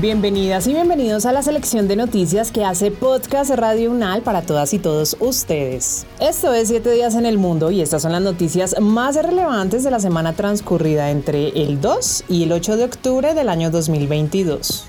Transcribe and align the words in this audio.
Bienvenidas 0.00 0.68
y 0.68 0.74
bienvenidos 0.74 1.26
a 1.26 1.32
la 1.32 1.42
selección 1.42 1.88
de 1.88 1.96
noticias 1.96 2.52
que 2.52 2.64
hace 2.64 2.92
Podcast 2.92 3.50
Radio 3.50 3.90
Unal 3.90 4.22
para 4.22 4.42
todas 4.42 4.72
y 4.72 4.78
todos 4.78 5.16
ustedes. 5.18 6.06
Esto 6.20 6.54
es 6.54 6.68
7 6.68 6.92
días 6.92 7.16
en 7.16 7.26
el 7.26 7.36
mundo 7.36 7.72
y 7.72 7.80
estas 7.80 8.02
son 8.02 8.12
las 8.12 8.22
noticias 8.22 8.76
más 8.80 9.16
relevantes 9.16 9.82
de 9.82 9.90
la 9.90 9.98
semana 9.98 10.34
transcurrida 10.34 11.10
entre 11.10 11.48
el 11.48 11.80
2 11.80 12.26
y 12.28 12.44
el 12.44 12.52
8 12.52 12.76
de 12.76 12.84
octubre 12.84 13.34
del 13.34 13.48
año 13.48 13.72
2022 13.72 14.88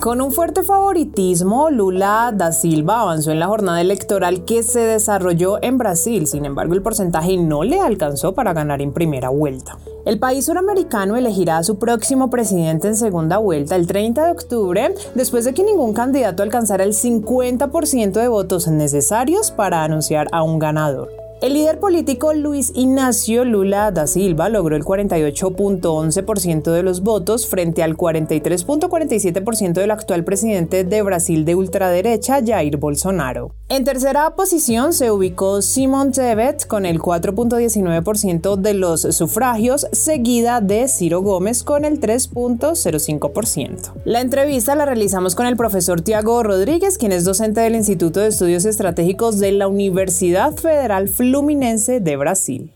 Con 0.00 0.20
un 0.20 0.30
fuerte 0.30 0.62
favoritismo, 0.62 1.70
Lula 1.70 2.32
da 2.32 2.52
Silva 2.52 3.00
avanzó 3.00 3.32
en 3.32 3.40
la 3.40 3.48
jornada 3.48 3.80
electoral 3.80 4.44
que 4.44 4.62
se 4.62 4.78
desarrolló 4.78 5.60
en 5.60 5.76
Brasil, 5.76 6.28
sin 6.28 6.44
embargo 6.44 6.74
el 6.74 6.82
porcentaje 6.82 7.36
no 7.36 7.64
le 7.64 7.80
alcanzó 7.80 8.32
para 8.32 8.52
ganar 8.52 8.80
en 8.80 8.92
primera 8.92 9.30
vuelta. 9.30 9.76
El 10.06 10.20
país 10.20 10.46
suramericano 10.46 11.16
elegirá 11.16 11.58
a 11.58 11.64
su 11.64 11.80
próximo 11.80 12.30
presidente 12.30 12.86
en 12.86 12.96
segunda 12.96 13.38
vuelta 13.38 13.74
el 13.74 13.88
30 13.88 14.24
de 14.24 14.30
octubre, 14.30 14.94
después 15.16 15.44
de 15.44 15.52
que 15.52 15.64
ningún 15.64 15.94
candidato 15.94 16.44
alcanzara 16.44 16.84
el 16.84 16.92
50% 16.92 18.12
de 18.12 18.28
votos 18.28 18.68
necesarios 18.68 19.50
para 19.50 19.82
anunciar 19.82 20.28
a 20.30 20.44
un 20.44 20.60
ganador. 20.60 21.17
El 21.40 21.54
líder 21.54 21.78
político 21.78 22.34
Luis 22.34 22.72
Ignacio 22.74 23.44
Lula 23.44 23.92
da 23.92 24.08
Silva 24.08 24.48
logró 24.48 24.74
el 24.74 24.82
48.11% 24.82 26.72
de 26.72 26.82
los 26.82 27.02
votos 27.02 27.46
frente 27.46 27.84
al 27.84 27.96
43.47% 27.96 29.74
del 29.74 29.92
actual 29.92 30.24
presidente 30.24 30.82
de 30.82 31.00
Brasil 31.02 31.44
de 31.44 31.54
ultraderecha, 31.54 32.40
Jair 32.44 32.78
Bolsonaro. 32.78 33.54
En 33.68 33.84
tercera 33.84 34.34
posición 34.34 34.92
se 34.92 35.12
ubicó 35.12 35.62
Simon 35.62 36.10
Tebet 36.10 36.66
con 36.66 36.84
el 36.84 36.98
4.19% 36.98 38.56
de 38.56 38.74
los 38.74 39.02
sufragios, 39.02 39.86
seguida 39.92 40.60
de 40.60 40.88
Ciro 40.88 41.22
Gómez 41.22 41.62
con 41.62 41.84
el 41.84 42.00
3.05%. 42.00 43.92
La 44.04 44.22
entrevista 44.22 44.74
la 44.74 44.86
realizamos 44.86 45.36
con 45.36 45.46
el 45.46 45.56
profesor 45.56 46.00
Tiago 46.00 46.42
Rodríguez, 46.42 46.98
quien 46.98 47.12
es 47.12 47.24
docente 47.24 47.60
del 47.60 47.76
Instituto 47.76 48.18
de 48.18 48.28
Estudios 48.28 48.64
Estratégicos 48.64 49.38
de 49.38 49.52
la 49.52 49.68
Universidad 49.68 50.52
Federal 50.56 51.08
Fluminense 51.08 51.27
Fluminense 51.28 52.00
de 52.00 52.16
Brasil. 52.16 52.72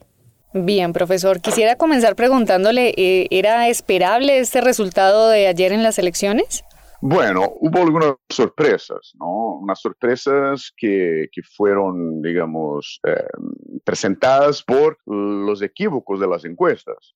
Bien, 0.53 0.93
profesor, 0.93 1.41
quisiera 1.41 1.77
comenzar 1.77 2.17
preguntándole, 2.17 2.93
eh, 2.99 3.27
¿era 3.31 3.67
esperable 3.69 4.41
este 4.41 4.61
resultado 4.61 5.31
de 5.31 5.47
ayer 5.47 5.73
en 5.73 5.83
las 5.83 5.99
elecciones? 5.99 6.63
Bueno, 7.01 7.55
hubo 7.61 7.79
algunas 7.79 8.17
sorpresas, 8.29 9.13
¿no? 9.19 9.57
Unas 9.57 9.81
sorpresas 9.81 10.71
que, 10.77 11.29
que 11.33 11.41
fueron, 11.57 12.21
digamos, 12.21 13.01
eh, 13.07 13.25
presentadas 13.93 14.63
por 14.63 14.97
los 15.05 15.61
equívocos 15.61 16.19
de 16.19 16.27
las 16.27 16.47
encuestas. 16.47 17.15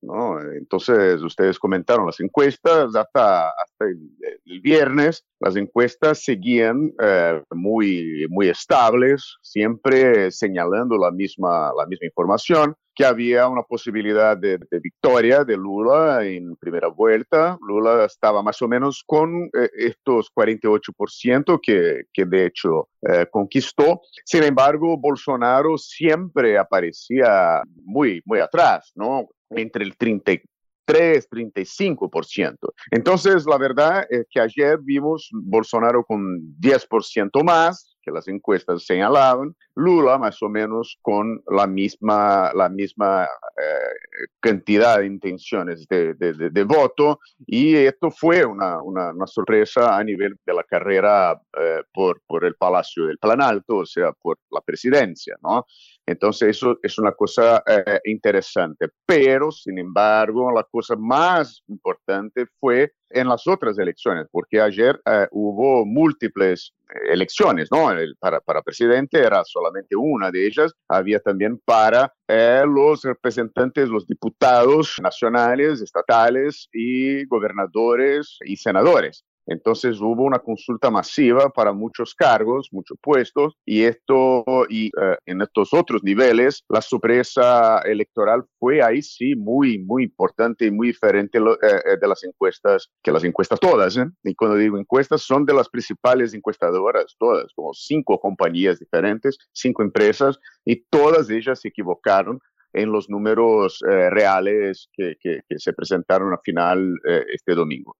Entonces, 0.59 1.22
ustedes 1.22 1.59
comentaron 1.59 2.04
las 2.04 2.20
encuestas, 2.20 2.94
hasta, 2.94 3.48
hasta 3.48 3.87
el, 3.87 4.60
viernes, 4.60 5.25
las 5.41 5.56
encuestas 5.56 6.22
seguían 6.22 6.92
eh, 7.00 7.42
muy, 7.50 8.26
muy 8.28 8.50
estables, 8.50 9.38
siempre 9.41 10.31
señalando 10.31 10.98
la 10.98 11.10
misma, 11.10 11.72
la 11.75 11.87
misma 11.87 12.09
información 12.09 12.76
que 12.96 13.04
había 13.04 13.46
una 13.46 13.62
posibilidad 13.62 14.38
de, 14.38 14.58
victoria 14.82 15.44
de 15.44 15.56
Lula 15.56 16.24
en 16.24 16.56
primera 16.56 16.88
vuelta. 16.88 17.58
Lula 17.60 18.06
estaba 18.06 18.42
más 18.42 18.60
o 18.62 18.68
menos 18.68 19.04
con 19.06 19.50
eh, 19.52 19.68
estos 19.76 20.32
48% 20.34 21.60
que, 21.62 22.04
que 22.10 22.24
de 22.24 22.46
hecho 22.46 22.88
eh, 23.02 23.26
conquistó. 23.30 24.00
Sin 24.24 24.42
embargo, 24.42 24.96
Bolsonaro 24.96 25.76
siempre 25.76 26.56
aparecía 26.56 27.62
muy, 27.84 28.22
muy 28.24 28.40
atrás, 28.40 28.92
¿no? 28.94 29.28
Entre 29.50 29.84
el 29.84 29.94
33 29.96 30.48
35%. 30.86 32.56
Entonces, 32.92 33.44
la 33.46 33.58
verdad 33.58 34.06
es 34.08 34.26
que 34.30 34.40
ayer 34.40 34.78
vimos 34.80 35.28
Bolsonaro 35.32 36.04
con 36.04 36.56
10% 36.60 37.42
más, 37.42 37.95
que 38.06 38.12
las 38.12 38.28
encuestas 38.28 38.84
señalaban, 38.87 39.56
Lula 39.75 40.17
más 40.17 40.41
o 40.43 40.49
menos 40.49 40.97
con 41.03 41.43
la 41.50 41.67
misma, 41.67 42.53
la 42.55 42.69
misma 42.69 43.25
eh, 43.25 44.28
cantidad 44.41 45.00
de 45.00 45.06
intenciones 45.06 45.87
de, 45.89 46.15
de, 46.15 46.65
voto 46.65 47.19
y 47.47 47.75
esto 47.75 48.11
fue 48.11 48.44
una, 48.44 48.81
una, 48.81 49.27
sorpresa 49.27 49.97
a 49.97 50.05
nivel 50.05 50.37
de 50.47 50.55
la 50.55 50.62
carrera 50.62 51.39
eh, 51.59 51.83
por, 51.93 52.22
por 52.27 52.44
el 52.44 52.55
Palacio 52.55 53.06
del 53.06 53.19
Planalto, 53.19 53.78
o 53.78 53.87
sea, 53.87 54.12
por 54.12 54.38
la 54.50 54.61
presidencia, 54.61 55.37
¿no? 55.43 55.67
Entonces 56.06 56.56
eso 56.56 56.78
es 56.83 56.99
una 56.99 57.12
cosa 57.12 57.62
eh, 57.67 58.00
interesante. 58.05 58.88
Pero, 59.05 59.50
sin 59.50 59.78
embargo, 59.78 60.53
la 60.53 60.62
cosa 60.62 60.94
más 60.97 61.65
importante 61.67 62.47
fue 62.61 62.93
en 63.11 63.28
las 63.28 63.47
otras 63.47 63.78
elecciones, 63.78 64.27
porque 64.31 64.61
ayer 64.61 65.00
eh, 65.06 65.27
hubo 65.31 65.84
múltiples 65.84 66.72
elecciones, 67.09 67.69
¿no? 67.71 67.89
para, 68.19 68.41
para, 68.41 68.62
presidente 68.62 69.19
era 69.19 69.43
solamente 69.44 69.97
una 69.97 70.31
de 70.31 70.47
ellas, 70.47 70.72
había 70.89 71.19
también 71.21 71.61
para 71.65 72.12
eh, 72.28 72.62
los 72.67 73.03
representantes, 73.03 73.89
los 73.89 74.06
diputados 74.06 74.97
nacionales, 75.03 75.81
estatales 75.83 76.69
y 76.72 77.25
gobernadores 77.27 78.39
y 78.44 78.56
senadores. 78.56 79.25
Entonces 79.46 80.00
hubo 80.00 80.24
una 80.24 80.40
consulta 80.40 80.90
masiva 80.90 81.50
para 81.50 81.72
muchos 81.72 82.14
cargos, 82.14 82.68
muchos 82.72 82.98
puestos, 83.00 83.54
y 83.64 83.82
esto, 83.84 84.44
y 84.68 84.86
eh, 84.86 85.16
en 85.26 85.40
estos 85.40 85.72
otros 85.72 86.02
niveles, 86.02 86.64
la 86.68 86.82
sorpresa 86.82 87.78
electoral 87.80 88.44
fue 88.58 88.82
ahí 88.82 89.02
sí 89.02 89.36
muy, 89.36 89.78
muy 89.78 90.04
importante 90.04 90.66
y 90.66 90.70
muy 90.70 90.88
diferente 90.88 91.38
eh, 91.38 91.43
eh, 91.62 91.96
de 92.00 92.08
las 92.08 92.25
encuestas, 92.25 92.90
que 93.02 93.12
las 93.12 93.25
encuestas 93.25 93.60
todas, 93.60 93.96
y 94.25 94.34
cuando 94.34 94.56
digo 94.56 94.78
encuestas, 94.78 95.22
son 95.22 95.46
de 95.46 95.54
las 95.54 95.69
principales 95.69 96.34
encuestadoras, 96.34 97.14
todas, 97.19 97.52
como 97.54 97.72
cinco 97.72 98.19
compañías 98.19 98.81
diferentes, 98.81 99.38
cinco 99.52 99.82
empresas, 99.82 100.38
y 100.64 100.84
todas 100.90 101.31
ellas 101.31 101.60
se 101.60 101.69
equivocaron 101.69 102.40
en 102.72 102.90
los 102.90 103.08
números 103.08 103.78
reales 103.81 104.90
que, 104.92 105.14
que, 105.20 105.40
se 105.56 105.72
presentaron 105.72 106.32
al 106.32 106.40
final 106.44 106.94
este 107.32 107.54
domingo. 107.54 107.96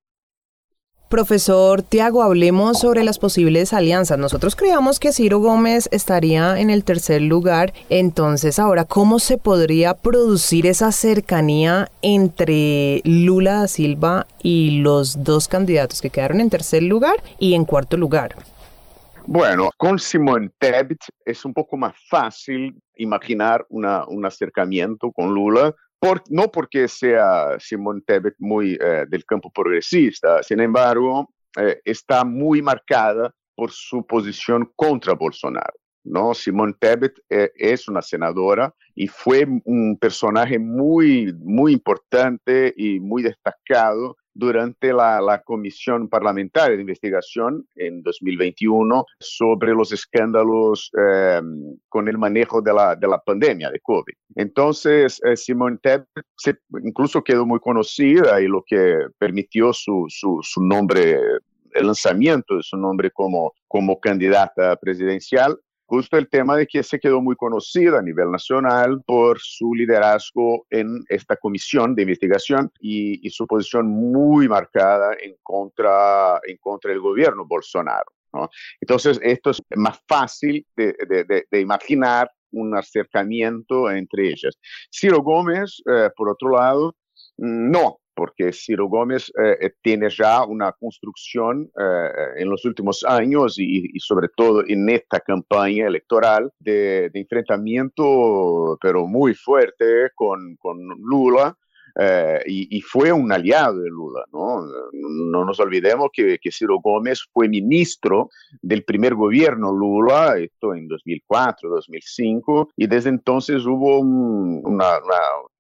Profesor 1.09 1.83
Tiago, 1.83 2.25
hablemos 2.25 2.81
sobre 2.81 3.05
las 3.05 3.21
posibles 3.21 3.73
alianzas. 3.73 4.19
Nosotros 4.19 4.57
creíamos 4.57 4.99
que 4.99 5.13
Ciro 5.13 5.39
Gómez 5.39 5.89
estaría 5.93 6.59
en 6.59 6.69
el 6.69 6.83
tercer 6.83 7.23
lugar, 7.23 7.73
entonces 7.91 8.59
ahora, 8.59 8.85
¿cómo 8.85 9.21
se 9.21 9.39
podría 9.39 9.95
producir 9.95 10.67
esa 10.67 10.91
cercanía 10.91 11.89
entre 12.03 13.03
Lula 13.05 13.61
da 13.61 13.69
Silva 13.69 14.27
y 14.43 14.81
los 14.81 15.23
dos 15.23 15.47
candidatos 15.47 16.01
que 16.01 16.11
quedaron 16.11 16.41
en 16.41 16.51
tercer 16.51 16.83
lugar 16.83 17.23
y 17.39 17.55
en 17.55 17.65
cuarto 17.65 17.97
lugar? 17.97 18.35
Bueno, 19.29 19.71
con 19.77 20.01
Simón 20.01 20.53
Tebet 20.59 20.99
es 21.25 21.45
un 21.45 21.55
poco 21.55 21.77
más 21.77 21.95
fácil 22.09 22.75
imaginar 22.97 23.65
un 23.69 24.25
acercamiento 24.25 25.13
con 25.13 25.33
Lula, 25.33 25.73
no 26.31 26.51
porque 26.51 26.89
sea 26.89 27.59
Simón 27.59 28.03
Tebet 28.07 28.35
muy 28.39 28.79
eh, 28.81 29.05
del 29.09 29.25
campo 29.25 29.51
progresista, 29.51 30.43
sin 30.43 30.61
embargo, 30.61 31.33
está 31.85 32.23
muy 32.23 32.61
marcada 32.61 33.33
por 33.55 33.73
su 33.73 34.07
posición 34.07 34.71
contra 34.77 35.15
Bolsonaro. 35.15 35.73
¿No? 36.07 36.35
Simone 36.35 36.75
Tebet 36.79 37.15
es 37.29 37.89
una 37.89 38.03
senadora 38.03 38.73
y 38.95 39.09
fue 39.09 39.47
un 39.65 39.99
personaje 39.99 40.59
muy, 40.59 41.33
muy 41.41 41.73
importante 41.73 42.73
y 42.77 42.99
muy 43.01 43.23
destacado 43.23 44.17
durante 44.37 44.93
la, 44.93 45.43
Comisión 45.45 46.09
Parlamentaria 46.09 46.77
de 46.77 46.83
Investigación 46.83 47.67
en 47.75 48.03
2021 48.03 49.05
sobre 49.19 49.73
los 49.73 49.93
escándalos 49.93 50.91
em, 50.95 51.77
con 51.89 52.09
el 52.09 52.19
manejo 52.19 52.61
de 52.61 52.73
la, 52.73 52.95
de 52.97 53.09
la, 53.09 53.19
pandemia 53.19 53.71
de 53.71 53.81
COVID. 53.81 54.15
Entonces, 54.35 55.21
eh, 55.25 55.37
Simone 55.37 55.79
Tebet 55.83 56.07
incluso 56.83 57.23
quedó 57.23 57.47
muy 57.47 57.61
conocida 57.61 58.41
y 58.41 58.47
lo 58.47 58.63
que 58.67 58.99
permitió 59.19 59.73
su, 59.73 60.07
su, 60.09 60.41
su 60.43 60.63
nombre 60.63 61.19
el 61.73 61.87
lanzamiento 61.87 62.57
de 62.57 62.63
su 62.63 62.77
nombre 62.77 63.11
como, 63.11 63.53
como 63.69 64.01
candidata 64.01 64.77
presidencial 64.77 65.59
justo 65.87 66.17
el 66.19 66.29
tema 66.29 66.57
de 66.57 66.67
que 66.67 66.83
se 66.83 66.99
quedó 66.99 67.21
muy 67.21 67.37
conocida 67.37 67.99
a 67.99 68.03
nivel 68.03 68.31
nacional 68.31 69.03
por 69.07 69.39
su 69.41 69.73
liderazgo 69.75 70.67
en 70.71 71.03
esta 71.09 71.37
comisión 71.37 71.95
de 71.95 72.03
investigación 72.03 72.71
y, 72.81 73.29
su 73.31 73.47
posición 73.47 73.89
muy 73.89 74.49
marcada 74.49 75.15
en 75.23 75.37
contra, 75.43 76.41
en 76.47 76.57
contra 76.59 76.91
del 76.91 77.01
gobierno 77.01 77.45
Bolsonaro. 77.47 78.07
Entonces, 78.81 79.19
esto 79.23 79.51
es 79.51 79.63
más 79.77 79.99
fácil 80.07 80.67
de, 80.77 80.95
de, 81.51 81.61
imaginar 81.61 82.31
un 82.53 82.77
acercamiento 82.77 83.91
entre 83.91 84.29
ellas. 84.29 84.59
Ciro 84.91 85.23
Gómez, 85.23 85.83
eh, 85.91 86.11
por 86.17 86.31
otro 86.31 86.51
lado, 86.51 86.95
no, 87.37 87.99
porque 88.17 88.53
Ciro 88.53 88.87
Gómez 88.87 89.31
eh, 89.39 89.59
eh, 89.61 89.75
tiene 89.83 90.09
ya 90.09 90.43
una 90.45 90.73
construcción 90.73 91.71
eh, 91.79 92.09
en 92.39 92.49
los 92.49 92.65
últimos 92.65 93.05
años 93.05 93.59
y, 93.59 93.93
sobre 94.01 94.29
todo 94.35 94.65
en 94.67 94.89
esta 94.89 95.21
campaña 95.21 95.87
electoral 95.87 96.51
de, 96.59 97.11
enfrentamiento, 97.13 98.79
pero 98.81 99.07
muy 99.07 99.35
fuerte 99.35 100.11
con 100.15 100.57
Lula. 100.99 101.55
Y, 102.47 102.81
fue 102.83 103.13
un 103.13 103.33
aliado 103.33 103.81
de 103.81 103.89
Lula. 103.89 104.25
No, 104.33 104.63
no 104.93 105.45
nos 105.45 105.59
olvidemos 105.61 106.09
que, 106.13 106.39
que, 106.39 106.51
Ciro 106.51 106.79
Gómez 106.83 107.25
fue 107.33 107.49
ministro 107.49 108.29
del 108.61 108.85
primer 108.85 109.15
gobierno 109.15 109.73
Lula, 109.73 110.37
esto 110.39 110.75
en 110.75 110.89
2004, 110.89 111.71
2005, 111.71 112.71
y 112.77 112.87
desde 112.87 113.11
entonces 113.11 113.65
hubo 113.65 114.01
una, 114.01 114.61
una 114.61 114.99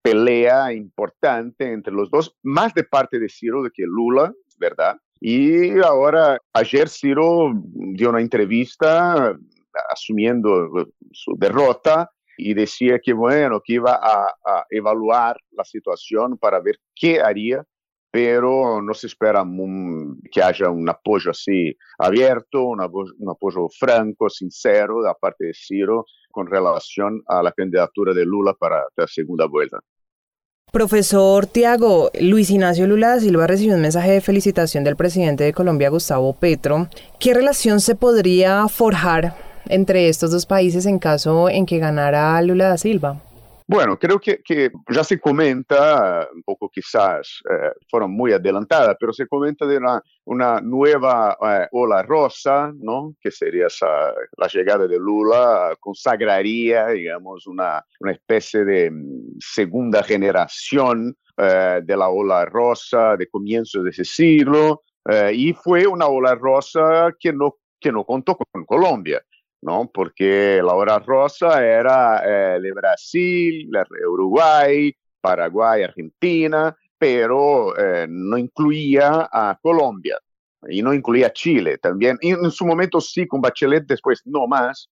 pelea 0.02 0.72
importante 0.72 1.72
entre 1.72 1.92
los 1.92 2.10
dos, 2.10 2.36
más 2.42 2.74
de 2.74 2.84
parte 2.84 3.18
de 3.18 3.28
Ciro 3.28 3.62
de 3.62 3.70
que 3.70 3.84
Lula, 3.86 4.32
¿verdad? 4.58 4.98
Y 5.20 5.80
ahora, 5.80 6.38
ayer 6.52 6.88
Ciro 6.88 7.52
dio 7.54 8.10
una 8.10 8.20
entrevista 8.20 9.36
asumiendo 9.90 10.68
su 11.12 11.34
derrota 11.36 12.10
y 12.36 12.54
decía 12.54 12.98
que, 13.02 13.12
bueno, 13.12 13.60
que 13.64 13.74
iba 13.74 13.98
a, 14.02 14.34
evaluar 14.70 15.36
la 15.50 15.64
situación 15.64 16.38
para 16.38 16.60
ver 16.60 16.78
qué 16.94 17.20
haría, 17.20 17.64
pero 18.10 18.80
no 18.80 18.94
se 18.94 19.08
espera 19.08 19.44
que 20.30 20.42
haya 20.42 20.70
un 20.70 20.88
apoyo 20.88 21.30
así 21.30 21.76
abierto, 21.98 22.64
un 22.64 22.80
apoyo 22.80 23.68
franco, 23.68 24.30
sincero 24.30 25.02
de 25.02 25.12
parte 25.20 25.46
de 25.46 25.54
Ciro 25.54 26.06
con 26.30 26.46
relación 26.46 27.22
a 27.26 27.42
la 27.42 27.52
candidatura 27.52 28.12
de 28.12 28.24
Lula 28.24 28.54
para 28.54 28.84
la 28.96 29.06
segunda 29.06 29.46
vuelta. 29.46 29.80
Profesor 30.72 31.46
Tiago, 31.46 32.10
Luis 32.20 32.50
Ignacio 32.50 32.86
Lula 32.86 33.08
da 33.08 33.20
Silva 33.20 33.46
recibió 33.46 33.76
un 33.76 33.80
mensaje 33.80 34.10
de 34.10 34.20
felicitación 34.20 34.84
del 34.84 34.96
presidente 34.96 35.44
de 35.44 35.54
Colombia, 35.54 35.88
Gustavo 35.88 36.34
Petro. 36.34 36.88
¿Qué 37.18 37.32
relación 37.32 37.80
se 37.80 37.94
podría 37.94 38.68
forjar 38.68 39.34
entre 39.68 40.08
estos 40.08 40.30
dos 40.30 40.46
países 40.46 40.86
en 40.86 40.98
caso 40.98 41.48
en 41.48 41.66
que 41.66 41.78
ganara 41.78 42.40
Lula 42.42 42.68
da 42.68 42.78
Silva? 42.78 43.20
Bueno, 43.68 43.98
creo 43.98 44.20
que, 44.20 44.70
ya 44.88 45.02
se 45.02 45.18
comenta, 45.18 46.28
un 46.32 46.42
poco 46.44 46.70
quizás 46.72 47.42
eh, 47.50 47.72
fueron 47.90 48.12
muy 48.12 48.32
adelantadas, 48.32 48.96
pero 48.98 49.12
se 49.12 49.26
comenta 49.26 49.66
de 49.66 49.78
una, 49.78 50.00
una 50.24 50.60
nueva 50.60 51.36
eh, 51.42 51.66
ola 51.72 52.04
rosa, 52.04 52.72
¿no? 52.78 53.16
que 53.20 53.32
sería 53.32 53.66
la 54.36 54.46
llegada 54.46 54.86
de 54.86 54.96
Lula, 55.00 55.74
consagraría, 55.80 56.86
digamos, 56.90 57.48
una, 57.48 57.84
una 57.98 58.12
especie 58.12 58.64
de 58.64 58.88
mm, 58.88 59.38
segunda 59.40 60.04
generación 60.04 61.16
eh, 61.36 61.80
de 61.82 61.96
la 61.96 62.08
ola 62.08 62.44
rosa 62.44 63.16
de 63.16 63.26
comienzos 63.26 63.82
de 63.82 63.90
ese 63.90 64.04
siglo, 64.04 64.82
y 65.32 65.52
fue 65.52 65.86
una 65.86 66.06
ola 66.06 66.34
rosa 66.34 67.12
que 67.18 67.32
no, 67.32 67.58
que 67.78 67.92
no 67.92 68.04
contó 68.04 68.36
con 68.36 68.64
Colombia. 68.64 69.22
¿No? 69.66 69.90
Porque 69.92 70.62
la 70.62 70.74
hora 70.74 71.00
rosa 71.00 71.62
era 71.66 72.22
eh, 72.24 72.60
de 72.60 72.72
Brasil, 72.72 73.68
Uruguay, 74.08 74.94
Paraguay, 75.20 75.82
Argentina, 75.82 76.74
pero 76.96 77.76
eh, 77.76 78.06
no 78.08 78.38
incluía 78.38 79.28
a 79.30 79.58
Colombia 79.60 80.16
y 80.68 80.82
no 80.82 80.94
incluía 80.94 81.26
a 81.26 81.32
Chile 81.32 81.78
también. 81.78 82.16
En 82.22 82.48
su 82.52 82.64
momento 82.64 83.00
sí, 83.00 83.26
con 83.26 83.40
Bachelet, 83.40 83.86
después 83.86 84.22
no 84.24 84.46
más, 84.46 84.88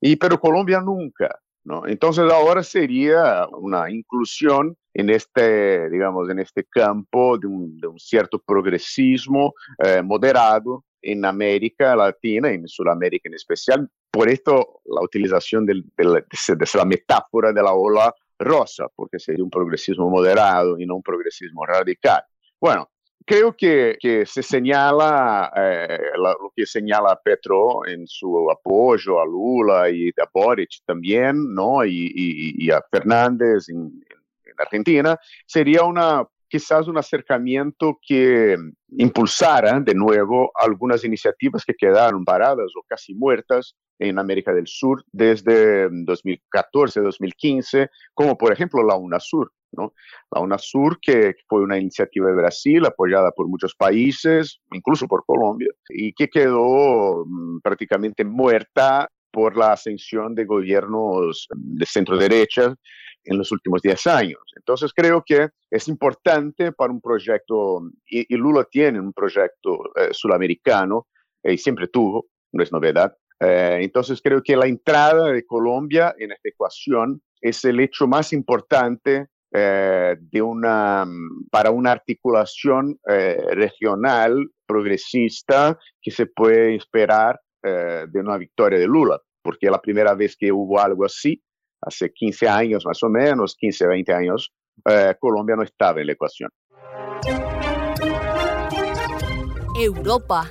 y, 0.00 0.16
pero 0.16 0.40
Colombia 0.40 0.80
nunca. 0.80 1.38
Entonces 1.86 2.24
ahora 2.32 2.62
sería 2.62 3.46
una 3.52 3.90
inclusión 3.90 4.76
en 4.94 5.10
este, 5.10 5.88
digamos, 5.90 6.28
en 6.30 6.38
este 6.38 6.64
campo 6.64 7.38
de 7.38 7.46
un, 7.46 7.78
cierto 7.98 8.38
progresismo 8.38 9.52
eh, 9.84 10.02
moderado 10.02 10.84
en 11.02 11.24
América 11.24 11.94
Latina 11.94 12.50
en 12.50 12.66
Sudamérica 12.66 13.28
en 13.28 13.34
especial. 13.34 13.88
Por 14.10 14.28
esto 14.28 14.80
la 14.86 15.02
utilización 15.02 15.66
de, 15.66 15.82
la 15.98 16.84
metáfora 16.84 17.52
de 17.52 17.62
la 17.62 17.72
ola 17.72 18.14
rosa, 18.38 18.86
porque 18.94 19.18
sería 19.18 19.44
un 19.44 19.50
progresismo 19.50 20.08
moderado 20.08 20.78
y 20.78 20.86
no 20.86 20.96
un 20.96 21.02
progresismo 21.02 21.66
radical. 21.66 22.22
Bueno, 22.60 22.88
creo 23.24 23.54
que, 23.54 23.96
que 24.00 24.24
se 24.24 24.42
señala 24.42 25.52
eh, 25.54 25.98
lo 26.16 26.52
que 26.56 26.64
señala 26.64 27.20
Petro 27.22 27.86
en 27.86 28.06
su 28.06 28.50
apoyo 28.50 29.20
a 29.20 29.26
Lula 29.26 29.90
y 29.90 30.08
a 30.08 30.28
Boric 30.32 30.82
también, 30.86 31.54
¿no? 31.54 31.84
Y, 31.84 32.10
y, 32.14 32.70
a 32.70 32.82
Fernández 32.90 33.68
en, 33.68 34.04
en 34.44 34.54
Argentina, 34.56 35.18
sería 35.46 35.82
una 35.82 36.26
quizás 36.48 36.88
un 36.88 36.98
acercamiento 36.98 37.98
que 38.00 38.56
impulsara 38.96 39.80
de 39.80 39.94
nuevo 39.94 40.50
algunas 40.54 41.04
iniciativas 41.04 41.64
que 41.64 41.74
quedaron 41.74 42.24
paradas 42.24 42.72
o 42.76 42.82
casi 42.86 43.14
muertas 43.14 43.76
en 43.98 44.18
América 44.18 44.52
del 44.52 44.66
Sur 44.66 45.04
desde 45.12 45.88
2014-2015, 45.90 47.88
como 48.14 48.36
por 48.36 48.52
ejemplo 48.52 48.82
la 48.82 48.96
UNASUR. 48.96 49.52
¿no? 49.72 49.92
La 50.30 50.40
UNASUR, 50.40 50.98
que 51.00 51.34
fue 51.46 51.60
una 51.60 51.78
iniciativa 51.78 52.28
de 52.28 52.36
Brasil 52.36 52.86
apoyada 52.86 53.30
por 53.32 53.48
muchos 53.48 53.74
países, 53.74 54.60
incluso 54.72 55.06
por 55.06 55.24
Colombia, 55.26 55.68
y 55.90 56.12
que 56.14 56.28
quedó 56.28 57.24
mm, 57.26 57.60
prácticamente 57.60 58.24
muerta 58.24 59.08
por 59.30 59.56
la 59.56 59.72
ascensión 59.72 60.34
de 60.34 60.44
gobiernos 60.44 61.46
de 61.54 61.86
centro 61.86 62.16
derecha 62.16 62.74
en 63.24 63.38
los 63.38 63.52
últimos 63.52 63.82
10 63.82 64.06
años. 64.06 64.40
Entonces 64.56 64.92
creo 64.94 65.22
que 65.24 65.48
es 65.70 65.88
importante 65.88 66.72
para 66.72 66.92
un 66.92 67.00
proyecto, 67.00 67.82
y, 68.06 68.34
Lula 68.36 68.64
tiene 68.70 69.00
un 69.00 69.12
proyecto 69.12 69.92
eh, 69.96 70.08
sudamericano, 70.12 71.08
eh, 71.42 71.52
y 71.52 71.58
siempre 71.58 71.88
tuvo, 71.88 72.26
no 72.52 72.62
es 72.62 72.72
novedad. 72.72 73.14
Eh, 73.40 73.78
entonces 73.82 74.20
creo 74.22 74.42
que 74.42 74.56
la 74.56 74.66
entrada 74.66 75.30
de 75.30 75.44
Colombia 75.44 76.14
en 76.18 76.32
esta 76.32 76.48
ecuación 76.48 77.22
es 77.40 77.64
el 77.64 77.80
hecho 77.80 78.06
más 78.06 78.32
importante 78.32 79.28
de 79.50 80.42
una, 80.42 81.06
para 81.50 81.70
una 81.70 81.92
articulación 81.92 82.98
regional 83.06 84.46
progresista 84.66 85.78
que 86.02 86.10
se 86.10 86.26
puede 86.26 86.74
esperar 86.74 87.40
de 88.06 88.20
una 88.20 88.36
victoria 88.36 88.78
de 88.78 88.86
Lula, 88.86 89.20
porque 89.42 89.70
la 89.70 89.80
primera 89.80 90.14
vez 90.14 90.36
que 90.36 90.52
hubo 90.52 90.80
algo 90.80 91.04
así 91.04 91.42
hace 91.80 92.12
15 92.12 92.48
años 92.48 92.84
más 92.84 93.02
o 93.02 93.08
menos, 93.08 93.56
15, 93.56 93.86
20 93.86 94.12
años, 94.12 94.52
eh, 94.88 95.14
Colombia 95.18 95.56
no 95.56 95.62
estaba 95.62 96.00
en 96.00 96.06
la 96.06 96.12
ecuación. 96.12 96.50
Europa. 99.80 100.50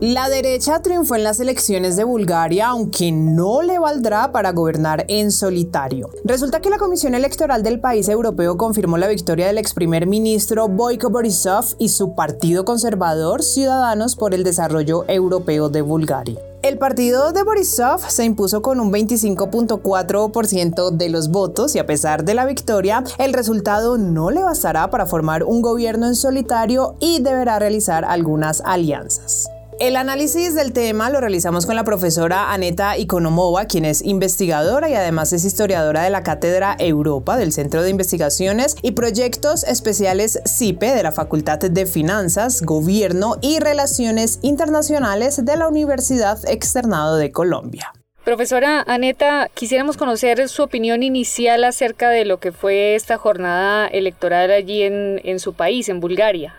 La 0.00 0.28
derecha 0.28 0.80
triunfó 0.80 1.16
en 1.16 1.24
las 1.24 1.40
elecciones 1.40 1.96
de 1.96 2.04
Bulgaria, 2.04 2.68
aunque 2.68 3.10
no 3.10 3.62
le 3.62 3.80
valdrá 3.80 4.30
para 4.30 4.52
gobernar 4.52 5.04
en 5.08 5.32
solitario. 5.32 6.08
Resulta 6.24 6.60
que 6.60 6.70
la 6.70 6.78
Comisión 6.78 7.16
Electoral 7.16 7.64
del 7.64 7.80
país 7.80 8.08
europeo 8.08 8.56
confirmó 8.56 8.96
la 8.96 9.08
victoria 9.08 9.48
del 9.48 9.58
ex 9.58 9.74
primer 9.74 10.06
ministro 10.06 10.68
Boyko 10.68 11.10
Borisov 11.10 11.74
y 11.80 11.88
su 11.88 12.14
partido 12.14 12.64
conservador 12.64 13.42
Ciudadanos 13.42 14.14
por 14.14 14.34
el 14.34 14.44
Desarrollo 14.44 15.04
Europeo 15.08 15.68
de 15.68 15.82
Bulgaria. 15.82 16.38
El 16.62 16.78
partido 16.78 17.32
de 17.32 17.42
Borisov 17.42 18.08
se 18.08 18.24
impuso 18.24 18.62
con 18.62 18.78
un 18.78 18.92
25.4% 18.92 20.90
de 20.92 21.08
los 21.08 21.28
votos 21.28 21.74
y 21.74 21.80
a 21.80 21.86
pesar 21.86 22.24
de 22.24 22.34
la 22.34 22.46
victoria, 22.46 23.02
el 23.18 23.32
resultado 23.32 23.98
no 23.98 24.30
le 24.30 24.44
bastará 24.44 24.90
para 24.90 25.06
formar 25.06 25.42
un 25.42 25.60
gobierno 25.60 26.06
en 26.06 26.14
solitario 26.14 26.94
y 27.00 27.20
deberá 27.20 27.58
realizar 27.58 28.04
algunas 28.04 28.60
alianzas. 28.64 29.50
El 29.80 29.94
análisis 29.94 30.56
del 30.56 30.72
tema 30.72 31.08
lo 31.08 31.20
realizamos 31.20 31.64
con 31.64 31.76
la 31.76 31.84
profesora 31.84 32.52
Aneta 32.52 32.98
Ikonomova, 32.98 33.66
quien 33.66 33.84
es 33.84 34.02
investigadora 34.04 34.90
y 34.90 34.94
además 34.94 35.32
es 35.32 35.44
historiadora 35.44 36.02
de 36.02 36.10
la 36.10 36.24
Cátedra 36.24 36.74
Europa 36.80 37.36
del 37.36 37.52
Centro 37.52 37.84
de 37.84 37.90
Investigaciones 37.90 38.74
y 38.82 38.90
Proyectos 38.90 39.62
Especiales 39.62 40.40
CIPE 40.44 40.94
de 40.96 41.04
la 41.04 41.12
Facultad 41.12 41.60
de 41.60 41.86
Finanzas, 41.86 42.62
Gobierno 42.62 43.36
y 43.40 43.60
Relaciones 43.60 44.40
Internacionales 44.42 45.44
de 45.44 45.56
la 45.56 45.68
Universidad 45.68 46.40
Externado 46.48 47.16
de 47.16 47.30
Colombia. 47.30 47.92
Profesora 48.24 48.82
Aneta, 48.84 49.48
quisiéramos 49.54 49.96
conocer 49.96 50.48
su 50.48 50.64
opinión 50.64 51.04
inicial 51.04 51.62
acerca 51.62 52.10
de 52.10 52.24
lo 52.24 52.40
que 52.40 52.50
fue 52.50 52.96
esta 52.96 53.16
jornada 53.16 53.86
electoral 53.86 54.50
allí 54.50 54.82
en, 54.82 55.20
en 55.22 55.38
su 55.38 55.54
país, 55.54 55.88
en 55.88 56.00
Bulgaria. 56.00 56.56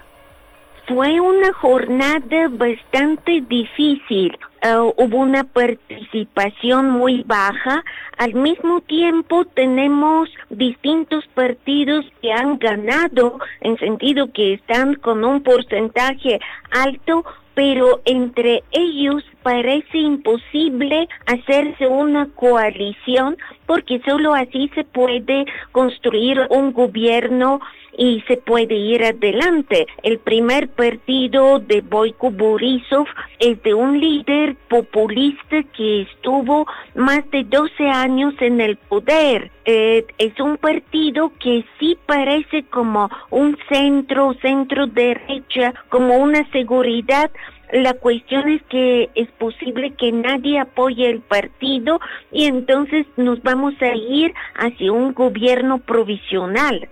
Fue 0.89 1.19
una 1.19 1.53
jornada 1.53 2.47
bastante 2.49 3.41
difícil. 3.41 4.35
Uh, 4.63 4.91
hubo 4.97 5.17
una 5.17 5.43
participación 5.43 6.89
muy 6.89 7.21
baja. 7.27 7.83
Al 8.17 8.33
mismo 8.33 8.81
tiempo 8.81 9.45
tenemos 9.45 10.29
distintos 10.49 11.27
partidos 11.35 12.05
que 12.23 12.33
han 12.33 12.57
ganado 12.57 13.37
en 13.61 13.77
sentido 13.77 14.33
que 14.33 14.55
están 14.55 14.95
con 14.95 15.23
un 15.23 15.43
porcentaje 15.43 16.39
alto, 16.71 17.23
pero 17.53 18.01
entre 18.05 18.63
ellos 18.71 19.23
parece 19.43 19.97
imposible 19.97 21.07
hacerse 21.25 21.87
una 21.87 22.27
coalición 22.35 23.37
porque 23.65 24.01
solo 24.05 24.33
así 24.33 24.69
se 24.75 24.83
puede 24.83 25.45
construir 25.71 26.41
un 26.49 26.73
gobierno 26.73 27.59
y 27.99 28.23
se 28.27 28.37
puede 28.37 28.75
ir 28.75 29.03
adelante. 29.03 29.85
El 30.03 30.19
primer 30.19 30.69
partido 30.69 31.59
de 31.59 31.81
Boyko 31.81 32.31
Borisov 32.31 33.07
es 33.39 33.61
de 33.63 33.73
un 33.73 33.99
líder 33.99 34.55
populista 34.69 35.63
que 35.75 36.03
estuvo 36.03 36.65
más 36.95 37.29
de 37.31 37.43
12 37.43 37.89
años 37.89 38.33
en 38.39 38.61
el 38.61 38.77
poder. 38.77 39.51
Eh, 39.65 40.05
es 40.17 40.39
un 40.39 40.55
partido 40.57 41.33
que 41.39 41.65
sí 41.77 41.97
parece 42.05 42.63
como 42.63 43.09
un 43.31 43.57
centro, 43.69 44.33
centro 44.41 44.87
derecha, 44.87 45.73
como 45.89 46.17
una 46.17 46.49
seguridad 46.51 47.29
la 47.71 47.93
cuestión 47.93 48.49
es 48.49 48.61
que 48.63 49.09
es 49.15 49.29
posible 49.37 49.91
que 49.91 50.11
nadie 50.11 50.59
apoye 50.59 51.09
el 51.09 51.21
partido 51.21 51.99
y 52.31 52.45
entonces 52.45 53.05
nos 53.17 53.41
vamos 53.43 53.73
a 53.81 53.95
ir 53.95 54.33
hacia 54.55 54.91
un 54.91 55.13
gobierno 55.13 55.79
provisional. 55.79 56.89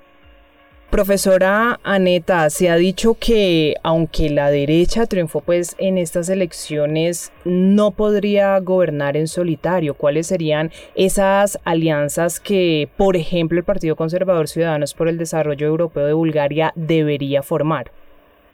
Profesora 0.90 1.82
Aneta, 1.84 2.50
se 2.50 2.70
ha 2.70 2.78
dicho 2.78 3.18
que 3.20 3.76
aunque 3.84 4.30
la 4.30 4.50
derecha 4.50 5.06
triunfó 5.06 5.42
pues 5.42 5.76
en 5.80 5.98
estas 5.98 6.30
elecciones, 6.30 7.34
no 7.44 7.92
podría 7.92 8.58
gobernar 8.60 9.18
en 9.18 9.28
solitario. 9.28 9.96
¿Cuáles 9.96 10.28
serían 10.28 10.72
esas 10.96 11.60
alianzas 11.66 12.40
que, 12.40 12.88
por 12.96 13.18
ejemplo, 13.18 13.60
el 13.60 13.66
Partido 13.66 13.98
Conservador 13.98 14.48
Ciudadanos 14.48 14.94
por 14.94 15.10
el 15.10 15.18
Desarrollo 15.18 15.68
Europeo 15.68 16.06
de 16.06 16.14
Bulgaria 16.14 16.72
debería 16.76 17.44
formar? 17.44 17.92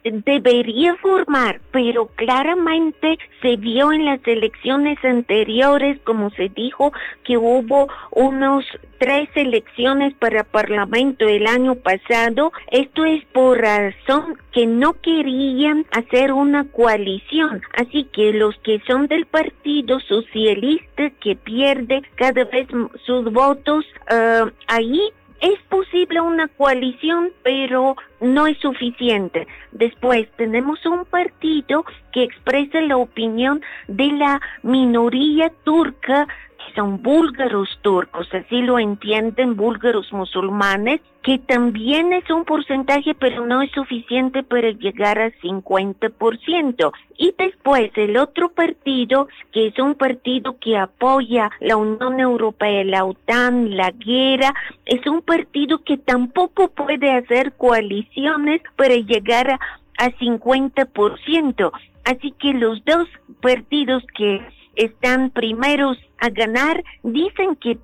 Debería 0.04 0.94
formar, 0.96 1.60
pero 1.70 2.06
claramente 2.14 3.18
se 3.40 3.56
vio 3.56 3.92
en 3.92 4.04
las 4.04 4.20
elecciones 4.26 4.98
anteriores, 5.02 5.98
como 6.04 6.30
se 6.30 6.50
dijo, 6.50 6.92
que 7.24 7.38
hubo 7.38 7.88
unos 8.10 8.64
tres 8.98 9.28
elecciones 9.34 10.14
para 10.14 10.44
Parlamento 10.44 11.26
el 11.26 11.46
año 11.46 11.74
pasado. 11.74 12.52
Esto 12.70 13.04
es 13.04 13.24
por 13.26 13.58
razón 13.58 14.38
que 14.52 14.66
no 14.66 14.94
querían 14.94 15.86
hacer 15.90 16.32
una 16.32 16.64
coalición. 16.64 17.62
Así 17.74 18.04
que 18.04 18.32
los 18.32 18.56
que 18.58 18.80
son 18.86 19.06
del 19.06 19.26
Partido 19.26 20.00
Socialista, 20.00 21.10
que 21.20 21.34
pierde 21.36 22.02
cada 22.16 22.44
vez 22.44 22.68
sus 23.04 23.32
votos, 23.32 23.84
uh, 24.10 24.50
ahí 24.68 25.12
es 25.44 25.60
posible 25.68 26.22
una 26.22 26.48
coalición, 26.48 27.30
pero 27.42 27.96
no 28.20 28.46
es 28.46 28.56
suficiente. 28.58 29.46
Después 29.72 30.26
tenemos 30.38 30.84
un 30.86 31.04
partido 31.04 31.84
que 32.12 32.22
expresa 32.22 32.80
la 32.80 32.96
opinión 32.96 33.60
de 33.86 34.06
la 34.12 34.40
minoría 34.62 35.52
turca 35.64 36.26
son 36.74 37.02
búlgaros 37.02 37.68
turcos, 37.82 38.28
así 38.32 38.62
lo 38.62 38.78
entienden 38.78 39.56
búlgaros 39.56 40.12
musulmanes, 40.12 41.00
que 41.22 41.38
también 41.38 42.12
es 42.12 42.28
un 42.30 42.44
porcentaje, 42.44 43.14
pero 43.14 43.46
no 43.46 43.62
es 43.62 43.70
suficiente 43.72 44.42
para 44.42 44.70
llegar 44.70 45.18
al 45.18 45.32
50%. 45.40 46.92
Y 47.16 47.34
después 47.38 47.90
el 47.96 48.16
otro 48.16 48.50
partido, 48.50 49.28
que 49.52 49.68
es 49.68 49.78
un 49.78 49.94
partido 49.94 50.58
que 50.58 50.76
apoya 50.76 51.50
la 51.60 51.76
Unión 51.76 52.20
Europea, 52.20 52.84
la 52.84 53.04
OTAN, 53.04 53.76
la 53.76 53.90
guerra, 53.90 54.52
es 54.84 55.06
un 55.06 55.22
partido 55.22 55.82
que 55.82 55.96
tampoco 55.96 56.68
puede 56.68 57.10
hacer 57.10 57.52
coaliciones 57.54 58.60
para 58.76 58.94
llegar 58.94 59.50
a, 59.50 59.60
a 59.98 60.10
50%. 60.10 61.72
Así 62.04 62.32
que 62.32 62.52
los 62.52 62.84
dos 62.84 63.08
partidos 63.40 64.04
que 64.16 64.46
están 64.76 65.30
primeros 65.30 65.98
a 66.18 66.30
ganar, 66.30 66.82
dicen 67.02 67.56
que 67.56 67.78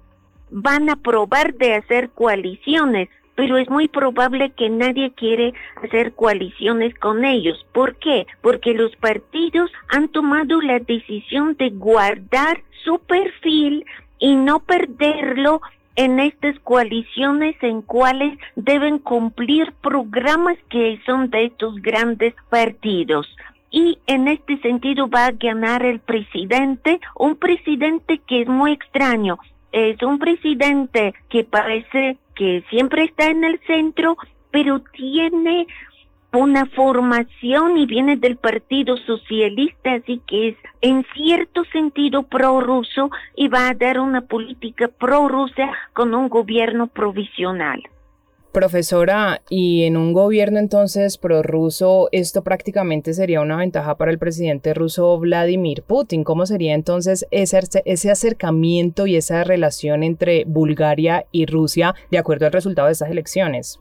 van 0.51 0.91
a 0.91 0.97
probar 0.97 1.55
de 1.55 1.75
hacer 1.75 2.11
coaliciones, 2.11 3.09
pero 3.35 3.57
es 3.57 3.71
muy 3.71 3.89
probable 3.89 4.51
que 4.51 4.69
nadie 4.69 5.13
quiere 5.13 5.55
hacer 5.83 6.13
coaliciones 6.13 6.95
con 6.99 7.25
ellos. 7.25 7.65
¿Por 7.73 7.97
qué? 7.97 8.27
Porque 8.43 8.75
los 8.75 8.95
partidos 8.97 9.71
han 9.89 10.09
tomado 10.09 10.61
la 10.61 10.79
decisión 10.79 11.57
de 11.59 11.71
guardar 11.71 12.63
su 12.85 12.99
perfil 12.99 13.87
y 14.19 14.35
no 14.35 14.61
perderlo 14.61 15.63
en 15.97 16.21
estas 16.21 16.59
coaliciones 16.61 17.57
en 17.63 17.83
cuales 17.83 18.39
deben 18.57 18.99
cumplir 18.99 19.73
programas 19.83 20.57
que 20.69 21.01
son 21.07 21.31
de 21.31 21.47
estos 21.47 21.77
grandes 21.83 22.35
partidos 22.49 23.27
y 23.71 23.99
en 24.07 24.29
este 24.29 24.59
sentido 24.59 25.09
va 25.09 25.27
a 25.27 25.33
ganar 25.33 25.85
el 25.85 26.01
presidente, 26.01 27.01
un 27.17 27.37
presidente 27.37 28.19
que 28.27 28.43
es 28.43 28.49
muy 28.49 28.73
extraño, 28.73 29.39
es 29.73 30.03
un 30.03 30.19
presidente 30.19 31.15
que 31.29 31.45
parece 31.45 32.19
que 32.35 32.65
siempre 32.71 33.05
está 33.05 33.31
en 33.31 33.45
el 33.45 33.61
centro, 33.67 34.17
pero 34.51 34.81
tiene 34.81 35.67
una 36.33 36.67
formación 36.67 37.77
y 37.77 37.87
viene 37.87 38.17
del 38.17 38.37
Partido 38.37 38.97
Socialista, 38.97 39.95
así 39.95 40.21
que 40.27 40.49
es 40.49 40.57
en 40.81 41.05
cierto 41.15 41.65
sentido 41.73 42.23
prorruso 42.23 43.11
y 43.35 43.49
va 43.49 43.69
a 43.69 43.75
dar 43.75 43.99
una 43.99 44.23
política 44.23 44.89
prorrusa 44.89 45.73
con 45.93 46.15
un 46.15 46.29
gobierno 46.29 46.87
provisional. 46.87 47.83
Profesora, 48.53 49.43
y 49.49 49.85
en 49.85 49.97
un 49.97 50.13
gobierno 50.13 50.59
entonces 50.59 51.19
prorruso, 51.19 52.09
esto 52.11 52.43
prácticamente 52.43 53.15
sería 53.15 53.41
una 53.43 53.57
ventaja 53.57 53.97
para 53.97 54.11
el 54.11 54.19
presidente 54.19 54.75
ruso 54.75 55.17
Vladimir 55.21 55.85
Putin. 55.85 56.25
¿Cómo 56.25 56.45
sería 56.47 56.75
entonces 56.75 57.27
ese, 57.31 57.61
ese 57.85 58.11
acercamiento 58.11 59.07
y 59.07 59.15
esa 59.15 59.45
relación 59.45 60.03
entre 60.03 60.45
Bulgaria 60.47 61.27
y 61.31 61.47
Rusia 61.47 61.95
de 62.11 62.19
acuerdo 62.19 62.47
al 62.47 62.53
resultado 62.53 62.87
de 62.87 62.93
estas 62.93 63.11
elecciones? 63.11 63.79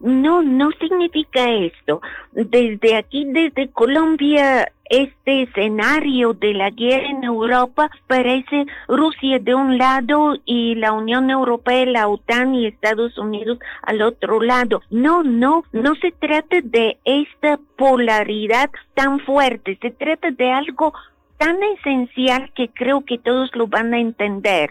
No, 0.00 0.42
no 0.42 0.70
significa 0.80 1.50
esto. 1.50 2.00
Desde 2.32 2.96
aquí, 2.96 3.26
desde 3.26 3.68
Colombia, 3.68 4.72
este 4.90 5.42
escenario 5.42 6.32
de 6.32 6.54
la 6.54 6.70
guerra 6.70 7.06
en 7.06 7.22
Europa 7.22 7.90
parece 8.06 8.66
Rusia 8.88 9.38
de 9.38 9.54
un 9.54 9.76
lado 9.78 10.36
y 10.46 10.74
la 10.74 10.92
Unión 10.92 11.30
Europea, 11.30 11.84
la 11.84 12.08
OTAN 12.08 12.54
y 12.54 12.66
Estados 12.66 13.16
Unidos 13.18 13.58
al 13.82 14.00
otro 14.00 14.40
lado. 14.40 14.82
No, 14.90 15.22
no, 15.22 15.64
no 15.72 15.94
se 15.96 16.12
trata 16.12 16.56
de 16.62 16.98
esta 17.04 17.60
polaridad 17.76 18.70
tan 18.94 19.20
fuerte, 19.20 19.78
se 19.82 19.90
trata 19.90 20.30
de 20.30 20.50
algo 20.50 20.94
tan 21.36 21.62
esencial 21.62 22.50
que 22.54 22.68
creo 22.68 23.04
que 23.04 23.18
todos 23.18 23.54
lo 23.54 23.66
van 23.66 23.94
a 23.94 24.00
entender. 24.00 24.70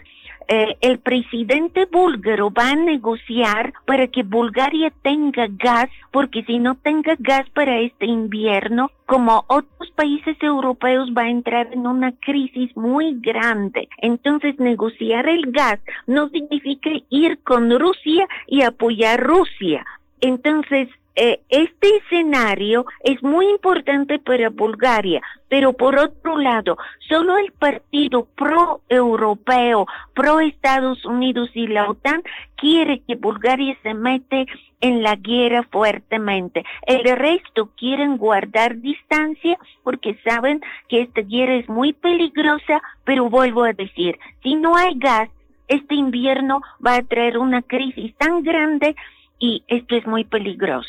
Eh, 0.52 0.76
el 0.80 0.98
presidente 0.98 1.86
búlgaro 1.86 2.50
va 2.50 2.70
a 2.70 2.74
negociar 2.74 3.72
para 3.86 4.08
que 4.08 4.24
Bulgaria 4.24 4.92
tenga 5.02 5.46
gas, 5.48 5.88
porque 6.10 6.42
si 6.42 6.58
no 6.58 6.74
tenga 6.74 7.14
gas 7.20 7.48
para 7.50 7.78
este 7.78 8.06
invierno, 8.06 8.90
como 9.06 9.44
otros 9.46 9.92
países 9.94 10.36
europeos 10.42 11.10
va 11.16 11.22
a 11.22 11.30
entrar 11.30 11.68
en 11.72 11.86
una 11.86 12.10
crisis 12.18 12.76
muy 12.76 13.20
grande. 13.20 13.88
Entonces, 13.98 14.58
negociar 14.58 15.28
el 15.28 15.52
gas 15.52 15.78
no 16.08 16.28
significa 16.30 16.90
ir 17.10 17.38
con 17.44 17.70
Rusia 17.78 18.26
y 18.48 18.62
apoyar 18.62 19.20
Rusia. 19.22 19.86
Entonces, 20.20 20.88
eh, 21.16 21.40
este 21.48 21.96
escenario 21.96 22.86
es 23.02 23.22
muy 23.22 23.48
importante 23.48 24.18
para 24.18 24.48
Bulgaria, 24.48 25.20
pero 25.48 25.72
por 25.72 25.98
otro 25.98 26.38
lado, 26.38 26.78
solo 27.08 27.36
el 27.36 27.52
partido 27.52 28.26
pro-europeo, 28.36 29.86
pro-Estados 30.14 31.04
Unidos 31.04 31.50
y 31.54 31.66
la 31.66 31.90
OTAN 31.90 32.22
quiere 32.56 33.00
que 33.00 33.16
Bulgaria 33.16 33.76
se 33.82 33.94
mete 33.94 34.46
en 34.80 35.02
la 35.02 35.16
guerra 35.16 35.64
fuertemente. 35.64 36.64
El 36.86 37.04
resto 37.16 37.70
quieren 37.76 38.16
guardar 38.16 38.80
distancia 38.80 39.58
porque 39.82 40.16
saben 40.24 40.60
que 40.88 41.02
esta 41.02 41.22
guerra 41.22 41.56
es 41.56 41.68
muy 41.68 41.92
peligrosa, 41.92 42.80
pero 43.04 43.28
vuelvo 43.28 43.64
a 43.64 43.72
decir, 43.72 44.18
si 44.42 44.54
no 44.54 44.76
hay 44.76 44.94
gas, 44.96 45.28
este 45.68 45.94
invierno 45.94 46.62
va 46.84 46.96
a 46.96 47.02
traer 47.02 47.38
una 47.38 47.62
crisis 47.62 48.14
tan 48.16 48.42
grande 48.42 48.96
y 49.40 49.64
esto 49.66 49.96
es 49.96 50.06
muy 50.06 50.24
peligroso. 50.24 50.88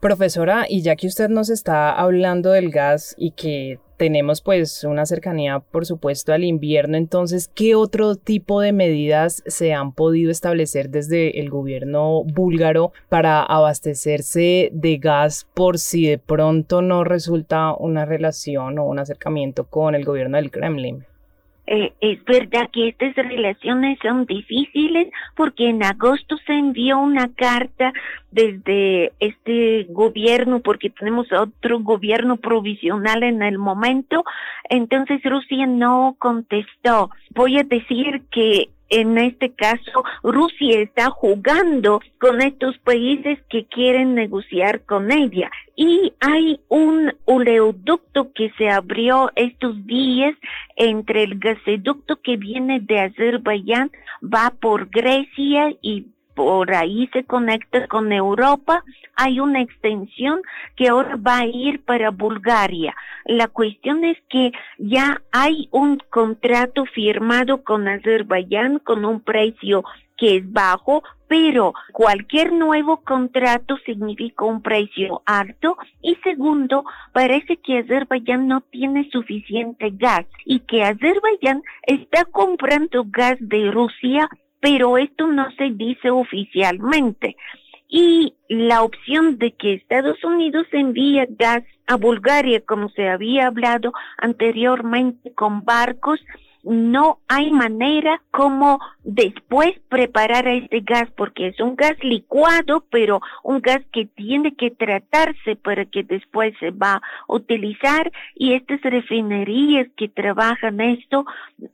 Profesora, 0.00 0.64
y 0.68 0.82
ya 0.82 0.94
que 0.94 1.08
usted 1.08 1.28
nos 1.28 1.50
está 1.50 1.90
hablando 1.92 2.52
del 2.52 2.70
gas 2.70 3.16
y 3.18 3.32
que 3.32 3.80
tenemos 3.96 4.40
pues 4.40 4.84
una 4.84 5.04
cercanía 5.04 5.58
por 5.58 5.86
supuesto 5.86 6.32
al 6.32 6.44
invierno, 6.44 6.96
entonces, 6.96 7.50
¿qué 7.52 7.74
otro 7.74 8.14
tipo 8.14 8.60
de 8.60 8.72
medidas 8.72 9.42
se 9.46 9.74
han 9.74 9.92
podido 9.92 10.30
establecer 10.30 10.88
desde 10.90 11.40
el 11.40 11.50
gobierno 11.50 12.22
búlgaro 12.22 12.92
para 13.08 13.42
abastecerse 13.42 14.70
de 14.72 14.98
gas 14.98 15.48
por 15.52 15.78
si 15.78 16.06
de 16.06 16.18
pronto 16.18 16.80
no 16.80 17.02
resulta 17.02 17.74
una 17.74 18.04
relación 18.04 18.78
o 18.78 18.84
un 18.84 19.00
acercamiento 19.00 19.64
con 19.64 19.96
el 19.96 20.04
gobierno 20.04 20.36
del 20.36 20.52
Kremlin? 20.52 21.04
Eh, 21.70 21.92
es 22.00 22.24
verdad 22.24 22.70
que 22.72 22.88
estas 22.88 23.14
relaciones 23.14 23.98
son 24.00 24.24
difíciles 24.24 25.08
porque 25.36 25.68
en 25.68 25.82
agosto 25.82 26.38
se 26.46 26.54
envió 26.54 26.98
una 26.98 27.28
carta 27.34 27.92
desde 28.30 29.12
este 29.20 29.84
gobierno 29.90 30.60
porque 30.60 30.88
tenemos 30.88 31.30
otro 31.30 31.80
gobierno 31.80 32.38
provisional 32.38 33.22
en 33.22 33.42
el 33.42 33.58
momento, 33.58 34.24
entonces 34.70 35.20
Rusia 35.22 35.66
no 35.66 36.16
contestó. 36.18 37.10
Voy 37.34 37.58
a 37.58 37.64
decir 37.64 38.22
que 38.30 38.70
en 38.90 39.18
este 39.18 39.50
caso 39.52 40.04
Rusia 40.22 40.80
está 40.80 41.10
jugando 41.10 42.00
con 42.18 42.40
estos 42.40 42.78
países 42.78 43.38
que 43.48 43.66
quieren 43.66 44.14
negociar 44.14 44.82
con 44.82 45.10
ella. 45.12 45.50
Y 45.76 46.12
hay 46.20 46.60
un 46.68 47.12
oleoducto 47.24 48.32
que 48.32 48.50
se 48.58 48.68
abrió 48.68 49.30
estos 49.36 49.86
días 49.86 50.34
entre 50.76 51.24
el 51.24 51.38
gasoducto 51.38 52.20
que 52.22 52.36
viene 52.36 52.80
de 52.80 53.00
Azerbaiyán, 53.00 53.90
va 54.22 54.52
por 54.60 54.88
Grecia 54.90 55.72
y 55.80 56.06
por 56.38 56.72
ahí 56.72 57.10
se 57.12 57.24
conecta 57.24 57.88
con 57.88 58.12
Europa, 58.12 58.84
hay 59.16 59.40
una 59.40 59.60
extensión 59.60 60.40
que 60.76 60.86
ahora 60.86 61.16
va 61.16 61.38
a 61.38 61.46
ir 61.46 61.84
para 61.84 62.10
Bulgaria. 62.10 62.94
La 63.24 63.48
cuestión 63.48 64.04
es 64.04 64.16
que 64.28 64.52
ya 64.78 65.20
hay 65.32 65.68
un 65.72 65.98
contrato 66.10 66.84
firmado 66.94 67.64
con 67.64 67.88
Azerbaiyán 67.88 68.78
con 68.78 69.04
un 69.04 69.20
precio 69.20 69.82
que 70.16 70.36
es 70.36 70.52
bajo, 70.52 71.02
pero 71.26 71.74
cualquier 71.92 72.52
nuevo 72.52 72.98
contrato 72.98 73.76
significa 73.84 74.44
un 74.44 74.62
precio 74.62 75.22
alto 75.26 75.76
y 76.02 76.14
segundo, 76.22 76.84
parece 77.12 77.56
que 77.56 77.78
Azerbaiyán 77.78 78.46
no 78.46 78.60
tiene 78.60 79.10
suficiente 79.10 79.90
gas 79.92 80.24
y 80.44 80.60
que 80.60 80.84
Azerbaiyán 80.84 81.64
está 81.82 82.24
comprando 82.26 83.04
gas 83.08 83.38
de 83.40 83.72
Rusia 83.72 84.30
pero 84.60 84.98
esto 84.98 85.26
no 85.26 85.50
se 85.52 85.70
dice 85.70 86.10
oficialmente. 86.10 87.36
Y 87.88 88.34
la 88.48 88.82
opción 88.82 89.38
de 89.38 89.52
que 89.52 89.74
Estados 89.74 90.22
Unidos 90.22 90.66
envíe 90.72 91.26
gas 91.30 91.64
a 91.86 91.96
Bulgaria, 91.96 92.60
como 92.60 92.90
se 92.90 93.08
había 93.08 93.46
hablado 93.46 93.92
anteriormente 94.18 95.32
con 95.32 95.64
barcos, 95.64 96.20
no 96.62 97.18
hay 97.28 97.50
manera 97.50 98.20
como 98.30 98.80
después 99.04 99.72
preparar 99.88 100.48
este 100.48 100.80
gas 100.80 101.08
porque 101.16 101.48
es 101.48 101.60
un 101.60 101.76
gas 101.76 101.96
licuado, 102.02 102.84
pero 102.90 103.20
un 103.42 103.60
gas 103.60 103.80
que 103.92 104.06
tiene 104.06 104.54
que 104.54 104.70
tratarse 104.70 105.56
para 105.56 105.84
que 105.84 106.02
después 106.02 106.54
se 106.60 106.70
va 106.70 106.94
a 106.94 107.02
utilizar. 107.28 108.10
Y 108.34 108.54
estas 108.54 108.80
refinerías 108.82 109.88
que 109.96 110.08
trabajan 110.08 110.80
esto 110.80 111.24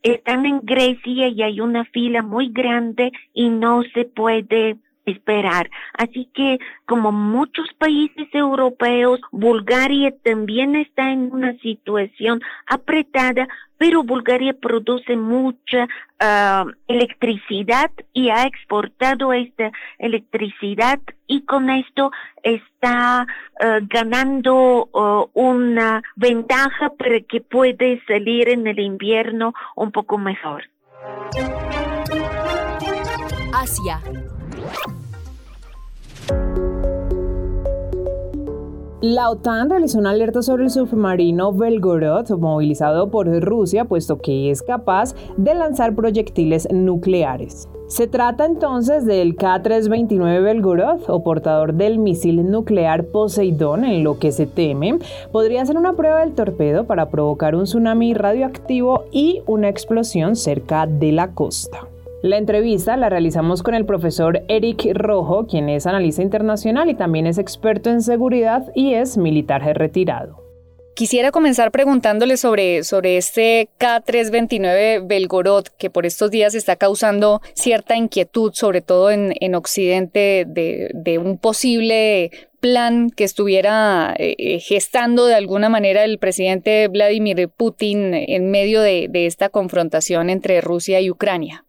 están 0.02 0.46
en 0.46 0.60
Grecia 0.62 1.28
y 1.28 1.42
hay 1.42 1.60
una 1.60 1.84
fila 1.86 2.22
muy 2.22 2.48
grande 2.48 3.12
y 3.32 3.48
no 3.48 3.82
se 3.94 4.04
puede 4.04 4.76
esperar. 5.06 5.70
Así 5.92 6.28
que, 6.34 6.58
como 6.86 7.12
muchos 7.12 7.72
países 7.78 8.28
europeos, 8.32 9.20
Bulgaria 9.30 10.14
también 10.22 10.76
está 10.76 11.10
en 11.10 11.32
una 11.32 11.56
situación 11.58 12.40
apretada, 12.66 13.48
pero 13.76 14.02
Bulgaria 14.02 14.54
produce 14.54 15.16
mucha 15.16 15.88
ah, 16.20 16.64
electricidad 16.88 17.90
y 18.12 18.30
ha 18.30 18.46
exportado 18.46 19.32
esta 19.32 19.72
electricidad 19.98 21.00
y 21.26 21.42
con 21.42 21.70
esto 21.70 22.10
está 22.42 23.26
ah, 23.60 23.78
ganando 23.82 24.88
ah, 24.94 25.24
una 25.34 26.02
ventaja 26.16 26.90
para 26.90 27.20
que 27.20 27.40
puede 27.40 28.02
salir 28.06 28.48
en 28.48 28.66
el 28.66 28.78
invierno 28.78 29.54
un 29.76 29.90
poco 29.92 30.18
mejor. 30.18 30.64
Asia. 33.52 34.00
La 39.06 39.28
OTAN 39.28 39.68
realizó 39.68 39.98
una 39.98 40.12
alerta 40.12 40.40
sobre 40.40 40.64
el 40.64 40.70
submarino 40.70 41.52
Belgorod 41.52 42.30
movilizado 42.38 43.10
por 43.10 43.28
Rusia, 43.42 43.84
puesto 43.84 44.16
que 44.16 44.50
es 44.50 44.62
capaz 44.62 45.14
de 45.36 45.54
lanzar 45.54 45.94
proyectiles 45.94 46.66
nucleares. 46.72 47.68
Se 47.86 48.06
trata 48.06 48.46
entonces 48.46 49.04
del 49.04 49.36
K-329 49.36 50.42
Belgorod 50.42 51.00
o 51.08 51.22
portador 51.22 51.74
del 51.74 51.98
misil 51.98 52.50
nuclear 52.50 53.04
Poseidón, 53.04 53.84
en 53.84 54.04
lo 54.04 54.18
que 54.18 54.32
se 54.32 54.46
teme 54.46 54.98
podría 55.30 55.66
ser 55.66 55.76
una 55.76 55.92
prueba 55.92 56.20
del 56.20 56.32
torpedo 56.32 56.84
para 56.84 57.10
provocar 57.10 57.54
un 57.54 57.64
tsunami 57.64 58.14
radioactivo 58.14 59.04
y 59.12 59.42
una 59.46 59.68
explosión 59.68 60.34
cerca 60.34 60.86
de 60.86 61.12
la 61.12 61.32
costa. 61.32 61.88
La 62.24 62.38
entrevista 62.38 62.96
la 62.96 63.10
realizamos 63.10 63.62
con 63.62 63.74
el 63.74 63.84
profesor 63.84 64.44
Eric 64.48 64.86
Rojo, 64.94 65.46
quien 65.46 65.68
es 65.68 65.86
analista 65.86 66.22
internacional 66.22 66.88
y 66.88 66.94
también 66.94 67.26
es 67.26 67.36
experto 67.36 67.90
en 67.90 68.00
seguridad 68.00 68.72
y 68.74 68.94
es 68.94 69.18
militar 69.18 69.60
retirado. 69.76 70.42
Quisiera 70.94 71.30
comenzar 71.32 71.70
preguntándole 71.70 72.38
sobre, 72.38 72.82
sobre 72.82 73.18
este 73.18 73.68
K329 73.78 75.06
Belgorod, 75.06 75.66
que 75.78 75.90
por 75.90 76.06
estos 76.06 76.30
días 76.30 76.54
está 76.54 76.76
causando 76.76 77.42
cierta 77.52 77.94
inquietud, 77.94 78.52
sobre 78.54 78.80
todo 78.80 79.10
en, 79.10 79.34
en 79.40 79.54
Occidente, 79.54 80.46
de, 80.48 81.18
un 81.18 81.36
posible 81.36 82.30
plan 82.58 83.10
que 83.10 83.24
estuviera 83.24 84.14
eh, 84.18 84.60
gestando 84.60 85.26
de 85.26 85.34
alguna 85.34 85.68
manera 85.68 86.04
el 86.04 86.18
presidente 86.18 86.88
Vladimir 86.88 87.50
Putin 87.50 88.14
en 88.14 88.50
medio 88.50 88.80
de 88.80 89.10
esta 89.26 89.50
confrontación 89.50 90.30
entre 90.30 90.62
Rusia 90.62 91.02
y 91.02 91.10
Ucrania. 91.10 91.66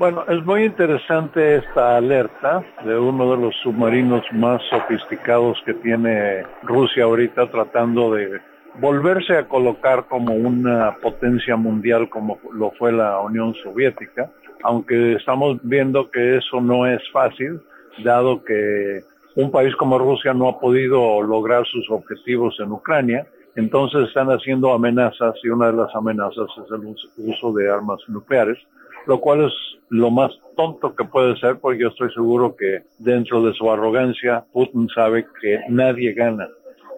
Bueno, 0.00 0.24
es 0.28 0.42
muy 0.46 0.64
interesante 0.64 1.56
esta 1.56 1.98
alerta 1.98 2.64
de 2.86 2.98
uno 2.98 3.32
de 3.32 3.36
los 3.36 3.54
submarinos 3.62 4.22
más 4.32 4.62
sofisticados 4.70 5.58
que 5.66 5.74
tiene 5.74 6.42
Rusia 6.62 7.04
ahorita 7.04 7.50
tratando 7.50 8.14
de 8.14 8.40
volverse 8.80 9.36
a 9.36 9.46
colocar 9.46 10.06
como 10.06 10.32
una 10.32 10.96
potencia 11.02 11.54
mundial 11.54 12.08
como 12.08 12.38
lo 12.50 12.70
fue 12.78 12.92
la 12.92 13.20
Unión 13.20 13.52
Soviética, 13.62 14.30
aunque 14.62 15.16
estamos 15.16 15.58
viendo 15.64 16.10
que 16.10 16.38
eso 16.38 16.62
no 16.62 16.86
es 16.86 17.02
fácil, 17.12 17.60
dado 18.02 18.42
que 18.42 19.00
un 19.36 19.50
país 19.50 19.76
como 19.76 19.98
Rusia 19.98 20.32
no 20.32 20.48
ha 20.48 20.58
podido 20.58 21.20
lograr 21.20 21.66
sus 21.66 21.90
objetivos 21.90 22.56
en 22.58 22.72
Ucrania, 22.72 23.26
entonces 23.54 24.08
están 24.08 24.28
haciendo 24.28 24.72
amenazas 24.72 25.34
y 25.44 25.50
una 25.50 25.66
de 25.66 25.76
las 25.76 25.94
amenazas 25.94 26.48
es 26.56 26.72
el 26.72 26.96
uso 27.18 27.52
de 27.52 27.70
armas 27.70 28.00
nucleares 28.08 28.56
lo 29.06 29.20
cual 29.20 29.44
es 29.44 29.52
lo 29.88 30.10
más 30.10 30.30
tonto 30.56 30.94
que 30.94 31.04
puede 31.04 31.36
ser, 31.36 31.58
porque 31.58 31.80
yo 31.80 31.88
estoy 31.88 32.12
seguro 32.12 32.54
que 32.56 32.82
dentro 32.98 33.42
de 33.42 33.52
su 33.54 33.70
arrogancia, 33.70 34.44
Putin 34.52 34.88
sabe 34.94 35.26
que 35.40 35.60
nadie 35.68 36.12
gana 36.12 36.48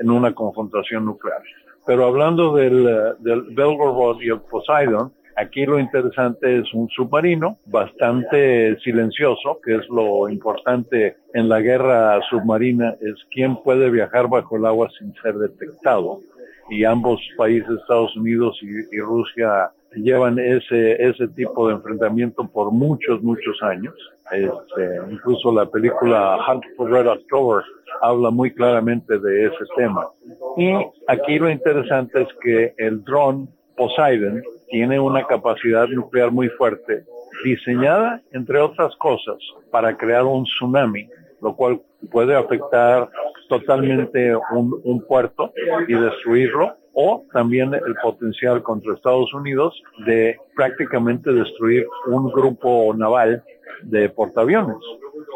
en 0.00 0.10
una 0.10 0.34
confrontación 0.34 1.04
nuclear. 1.04 1.42
Pero 1.86 2.06
hablando 2.06 2.54
del, 2.54 2.84
del 3.20 3.42
Belgorod 3.54 4.20
y 4.20 4.28
el 4.28 4.40
Poseidon, 4.40 5.12
Aquí 5.36 5.64
lo 5.64 5.78
interesante 5.78 6.58
es 6.58 6.74
un 6.74 6.88
submarino 6.90 7.56
bastante 7.66 8.78
silencioso, 8.80 9.60
que 9.64 9.76
es 9.76 9.88
lo 9.88 10.28
importante 10.28 11.16
en 11.32 11.48
la 11.48 11.60
guerra 11.60 12.20
submarina, 12.28 12.94
es 13.00 13.14
quién 13.30 13.56
puede 13.56 13.90
viajar 13.90 14.28
bajo 14.28 14.56
el 14.56 14.66
agua 14.66 14.90
sin 14.98 15.14
ser 15.22 15.34
detectado. 15.34 16.20
Y 16.68 16.84
ambos 16.84 17.20
países, 17.36 17.70
Estados 17.70 18.14
Unidos 18.16 18.58
y, 18.62 18.98
Rusia, 18.98 19.70
llevan 19.94 20.38
ese, 20.38 21.02
ese 21.02 21.28
tipo 21.28 21.68
de 21.68 21.74
enfrentamiento 21.74 22.46
por 22.48 22.70
muchos, 22.70 23.22
muchos 23.22 23.62
años. 23.62 23.94
Este, 24.30 25.00
incluso 25.10 25.52
la 25.52 25.66
película 25.66 26.38
Hunt 26.48 26.64
for 26.76 26.90
Red 26.90 27.06
October 27.06 27.62
habla 28.00 28.30
muy 28.30 28.52
claramente 28.52 29.18
de 29.18 29.46
ese 29.46 29.64
tema. 29.76 30.08
Y 30.56 30.72
aquí 31.08 31.38
lo 31.38 31.50
interesante 31.50 32.22
es 32.22 32.28
que 32.42 32.74
el 32.78 33.02
dron 33.04 33.48
Poseidon 33.76 34.42
tiene 34.68 34.98
una 34.98 35.26
capacidad 35.26 35.86
nuclear 35.88 36.30
muy 36.30 36.48
fuerte, 36.50 37.04
diseñada, 37.44 38.20
entre 38.32 38.58
otras 38.58 38.94
cosas, 38.96 39.36
para 39.70 39.96
crear 39.96 40.24
un 40.24 40.44
tsunami, 40.44 41.08
lo 41.40 41.54
cual 41.54 41.80
puede 42.10 42.34
afectar 42.34 43.08
totalmente 43.48 44.34
un, 44.52 45.04
puerto 45.06 45.52
y 45.86 45.92
destruirlo, 45.92 46.74
o 46.94 47.24
también 47.32 47.74
el 47.74 47.94
potencial 48.02 48.62
contra 48.62 48.94
Estados 48.94 49.32
Unidos 49.34 49.80
de 50.06 50.36
prácticamente 50.54 51.32
destruir 51.32 51.86
un 52.06 52.30
grupo 52.30 52.92
naval 52.94 53.42
de 53.82 54.08
portaaviones 54.10 54.76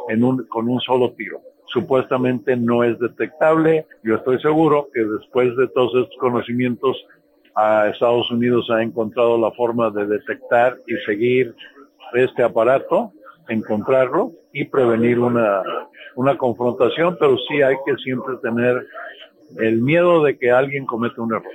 en 0.09 0.23
un, 0.23 0.45
con 0.47 0.69
un 0.69 0.81
solo 0.81 1.12
tiro 1.12 1.40
supuestamente 1.77 2.57
no 2.57 2.85
es 2.85 2.99
detectable. 2.99 3.87
Yo 4.03 4.16
estoy 4.16 4.40
seguro 4.40 4.88
que 4.95 5.05
después 5.05 5.55
de 5.57 5.69
todos 5.69 5.95
estos 5.95 6.16
conocimientos 6.19 6.97
a 7.55 7.88
Estados 7.88 8.31
Unidos 8.31 8.71
ha 8.71 8.83
encontrado 8.83 9.38
la 9.38 9.51
forma 9.53 9.90
de 9.90 10.07
detectar 10.07 10.79
y 10.87 10.95
seguir 11.05 11.55
este 12.14 12.42
aparato, 12.42 13.12
encontrarlo 13.49 14.33
y 14.53 14.64
prevenir 14.64 15.19
una, 15.19 15.62
una 16.14 16.37
confrontación, 16.37 17.16
pero 17.19 17.37
sí 17.49 17.62
hay 17.62 17.77
que 17.85 17.95
siempre 17.97 18.37
tener 18.42 18.87
el 19.59 19.81
miedo 19.81 20.23
de 20.23 20.39
que 20.39 20.51
alguien 20.51 20.87
cometa 20.87 21.23
un 21.23 21.35
error. 21.35 21.53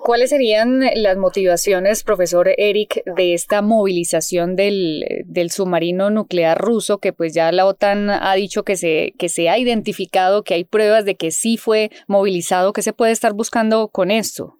¿Cuáles 0.00 0.30
serían 0.30 0.80
las 0.94 1.16
motivaciones, 1.16 2.04
profesor 2.04 2.48
Eric, 2.58 3.02
de 3.16 3.34
esta 3.34 3.62
movilización 3.62 4.54
del, 4.54 5.04
del, 5.24 5.50
submarino 5.50 6.10
nuclear 6.10 6.58
ruso, 6.58 6.98
que 6.98 7.12
pues 7.12 7.34
ya 7.34 7.50
la 7.52 7.66
OTAN 7.66 8.10
ha 8.10 8.34
dicho 8.34 8.62
que 8.62 8.76
se, 8.76 9.14
que 9.18 9.28
se 9.28 9.48
ha 9.48 9.58
identificado, 9.58 10.42
que 10.42 10.54
hay 10.54 10.64
pruebas 10.64 11.04
de 11.04 11.16
que 11.16 11.30
sí 11.30 11.56
fue 11.56 11.90
movilizado? 12.06 12.72
¿Qué 12.72 12.82
se 12.82 12.92
puede 12.92 13.12
estar 13.12 13.32
buscando 13.32 13.88
con 13.88 14.10
esto? 14.10 14.54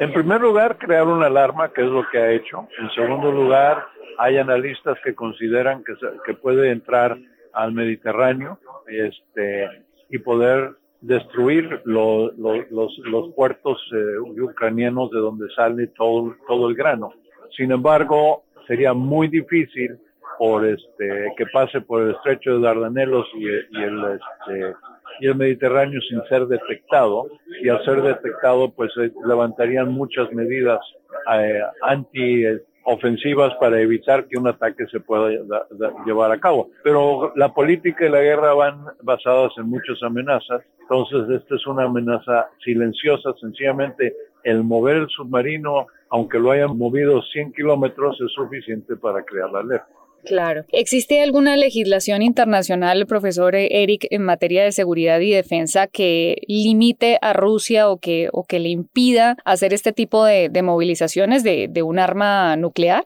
En 0.00 0.12
primer 0.12 0.40
lugar, 0.40 0.78
crear 0.78 1.06
una 1.06 1.26
alarma, 1.26 1.72
que 1.72 1.82
es 1.82 1.88
lo 1.88 2.04
que 2.10 2.18
ha 2.18 2.32
hecho. 2.32 2.68
En 2.80 2.90
segundo 2.94 3.30
lugar, 3.30 3.84
hay 4.18 4.38
analistas 4.38 4.96
que 5.04 5.14
consideran 5.14 5.84
que, 5.84 5.94
que 6.24 6.34
puede 6.34 6.70
entrar 6.70 7.18
al 7.52 7.72
Mediterráneo 7.72 8.58
este, 8.86 9.68
y 10.10 10.18
poder 10.18 10.76
destruir 11.02 11.82
los, 11.84 12.32
los, 12.38 13.34
puertos 13.34 13.78
eh, 13.92 14.40
ucranianos 14.40 15.10
de 15.10 15.18
donde 15.18 15.46
sale 15.54 15.88
todo, 15.88 16.34
todo 16.46 16.68
el 16.68 16.74
grano. 16.74 17.12
Sin 17.56 17.72
embargo, 17.72 18.44
sería 18.66 18.94
muy 18.94 19.28
difícil 19.28 19.98
por 20.38 20.64
este 20.66 21.32
que 21.36 21.46
pase 21.52 21.80
por 21.82 22.02
el 22.02 22.14
estrecho 22.14 22.54
de 22.54 22.60
Dardanelos 22.62 23.26
y, 23.34 23.44
y 23.46 23.82
el 23.82 24.04
este, 24.04 24.74
y 25.20 25.26
el 25.26 25.36
Mediterráneo 25.36 26.00
sin 26.08 26.22
ser 26.24 26.46
detectado 26.46 27.26
y 27.62 27.68
al 27.68 27.84
ser 27.84 28.02
detectado 28.02 28.72
pues 28.72 28.90
levantarían 29.26 29.92
muchas 29.92 30.32
medidas 30.32 30.80
eh, 31.34 31.60
anti 31.82 32.44
ofensivas 32.84 33.54
para 33.60 33.80
evitar 33.80 34.26
que 34.26 34.38
un 34.38 34.48
ataque 34.48 34.86
se 34.86 35.00
pueda 35.00 35.30
llevar 36.04 36.32
a 36.32 36.40
cabo. 36.40 36.70
Pero 36.82 37.32
la 37.36 37.52
política 37.52 38.06
y 38.06 38.10
la 38.10 38.20
guerra 38.20 38.54
van 38.54 38.84
basadas 39.02 39.52
en 39.58 39.68
muchas 39.68 40.02
amenazas, 40.02 40.62
entonces 40.80 41.40
esta 41.40 41.54
es 41.54 41.66
una 41.66 41.84
amenaza 41.84 42.48
silenciosa, 42.64 43.32
sencillamente 43.40 44.14
el 44.44 44.64
mover 44.64 44.96
el 44.96 45.08
submarino, 45.08 45.86
aunque 46.10 46.38
lo 46.38 46.50
hayan 46.50 46.76
movido 46.76 47.22
100 47.22 47.52
kilómetros, 47.52 48.20
es 48.20 48.32
suficiente 48.32 48.96
para 48.96 49.22
crear 49.22 49.50
la 49.50 49.60
alerta. 49.60 50.01
Claro. 50.24 50.64
¿Existe 50.72 51.22
alguna 51.22 51.56
legislación 51.56 52.22
internacional, 52.22 53.06
profesor 53.06 53.54
Eric, 53.56 54.06
en 54.10 54.22
materia 54.22 54.62
de 54.62 54.72
seguridad 54.72 55.18
y 55.20 55.32
defensa 55.32 55.88
que 55.88 56.42
limite 56.46 57.18
a 57.20 57.32
Rusia 57.32 57.88
o 57.88 57.98
que, 57.98 58.28
o 58.32 58.44
que 58.46 58.60
le 58.60 58.68
impida 58.68 59.36
hacer 59.44 59.72
este 59.74 59.92
tipo 59.92 60.24
de, 60.24 60.50
movilizaciones 60.62 61.42
de, 61.42 61.82
un 61.82 61.98
arma 61.98 62.56
nuclear? 62.56 63.04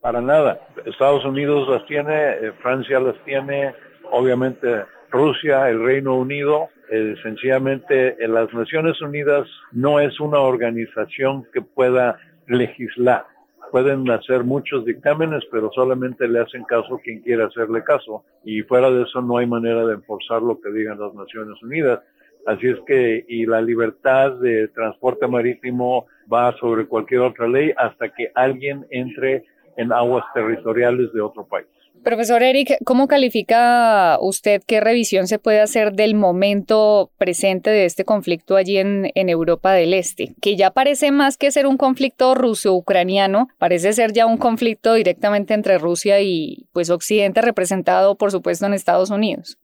Para 0.00 0.20
nada. 0.20 0.60
Estados 0.86 1.24
Unidos 1.24 1.68
las 1.68 1.86
tiene, 1.86 2.14
eh, 2.14 2.52
Francia 2.62 2.98
las 2.98 3.22
tiene, 3.24 3.74
obviamente 4.10 4.84
Rusia, 5.10 5.68
el 5.68 5.84
Reino 5.84 6.16
Unido. 6.16 6.70
Eh, 6.90 7.14
sencillamente, 7.22 8.16
las 8.26 8.52
Naciones 8.52 9.00
Unidas 9.00 9.46
no 9.70 10.00
es 10.00 10.18
una 10.18 10.40
organización 10.40 11.46
que 11.52 11.60
pueda 11.60 12.18
legislar 12.48 13.26
pueden 13.72 14.08
hacer 14.10 14.44
muchos 14.44 14.84
dictámenes, 14.84 15.42
pero 15.50 15.70
solamente 15.74 16.28
le 16.28 16.40
hacen 16.40 16.62
caso 16.64 17.00
quien 17.02 17.22
quiere 17.22 17.42
hacerle 17.42 17.82
caso. 17.82 18.22
Y 18.44 18.60
fuera 18.62 18.90
de 18.90 19.02
eso 19.02 19.22
no 19.22 19.38
hay 19.38 19.46
manera 19.46 19.86
de 19.86 19.94
enforzar 19.94 20.42
lo 20.42 20.60
que 20.60 20.70
digan 20.70 21.00
las 21.00 21.14
Naciones 21.14 21.60
Unidas. 21.62 22.00
Así 22.46 22.68
es 22.68 22.78
que, 22.86 23.24
y 23.26 23.46
la 23.46 23.62
libertad 23.62 24.32
de 24.32 24.68
transporte 24.68 25.26
marítimo 25.26 26.06
va 26.32 26.54
sobre 26.58 26.86
cualquier 26.86 27.22
otra 27.22 27.48
ley 27.48 27.72
hasta 27.76 28.10
que 28.10 28.30
alguien 28.34 28.86
entre 28.90 29.44
en 29.76 29.90
aguas 29.90 30.24
territoriales 30.34 31.10
de 31.14 31.22
otro 31.22 31.46
país. 31.46 31.66
Profesor 32.04 32.42
Eric, 32.42 32.78
¿cómo 32.84 33.06
califica 33.06 34.18
usted 34.20 34.60
qué 34.66 34.80
revisión 34.80 35.28
se 35.28 35.38
puede 35.38 35.60
hacer 35.60 35.92
del 35.92 36.16
momento 36.16 37.10
presente 37.16 37.70
de 37.70 37.84
este 37.84 38.04
conflicto 38.04 38.56
allí 38.56 38.78
en, 38.78 39.10
Europa 39.14 39.72
del 39.72 39.94
Este? 39.94 40.34
Que 40.42 40.56
ya 40.56 40.72
parece 40.72 41.12
más 41.12 41.38
que 41.38 41.52
ser 41.52 41.66
un 41.66 41.76
conflicto 41.76 42.34
ruso-ucraniano, 42.34 43.48
parece 43.58 43.92
ser 43.92 44.12
ya 44.12 44.26
un 44.26 44.36
conflicto 44.36 44.94
directamente 44.94 45.54
entre 45.54 45.78
Rusia 45.78 46.20
y 46.20 46.66
pues 46.72 46.90
Occidente 46.90 47.40
representado 47.40 48.16
por 48.16 48.32
supuesto 48.32 48.66
en 48.66 48.74
Estados 48.74 49.10
Unidos. 49.10 49.58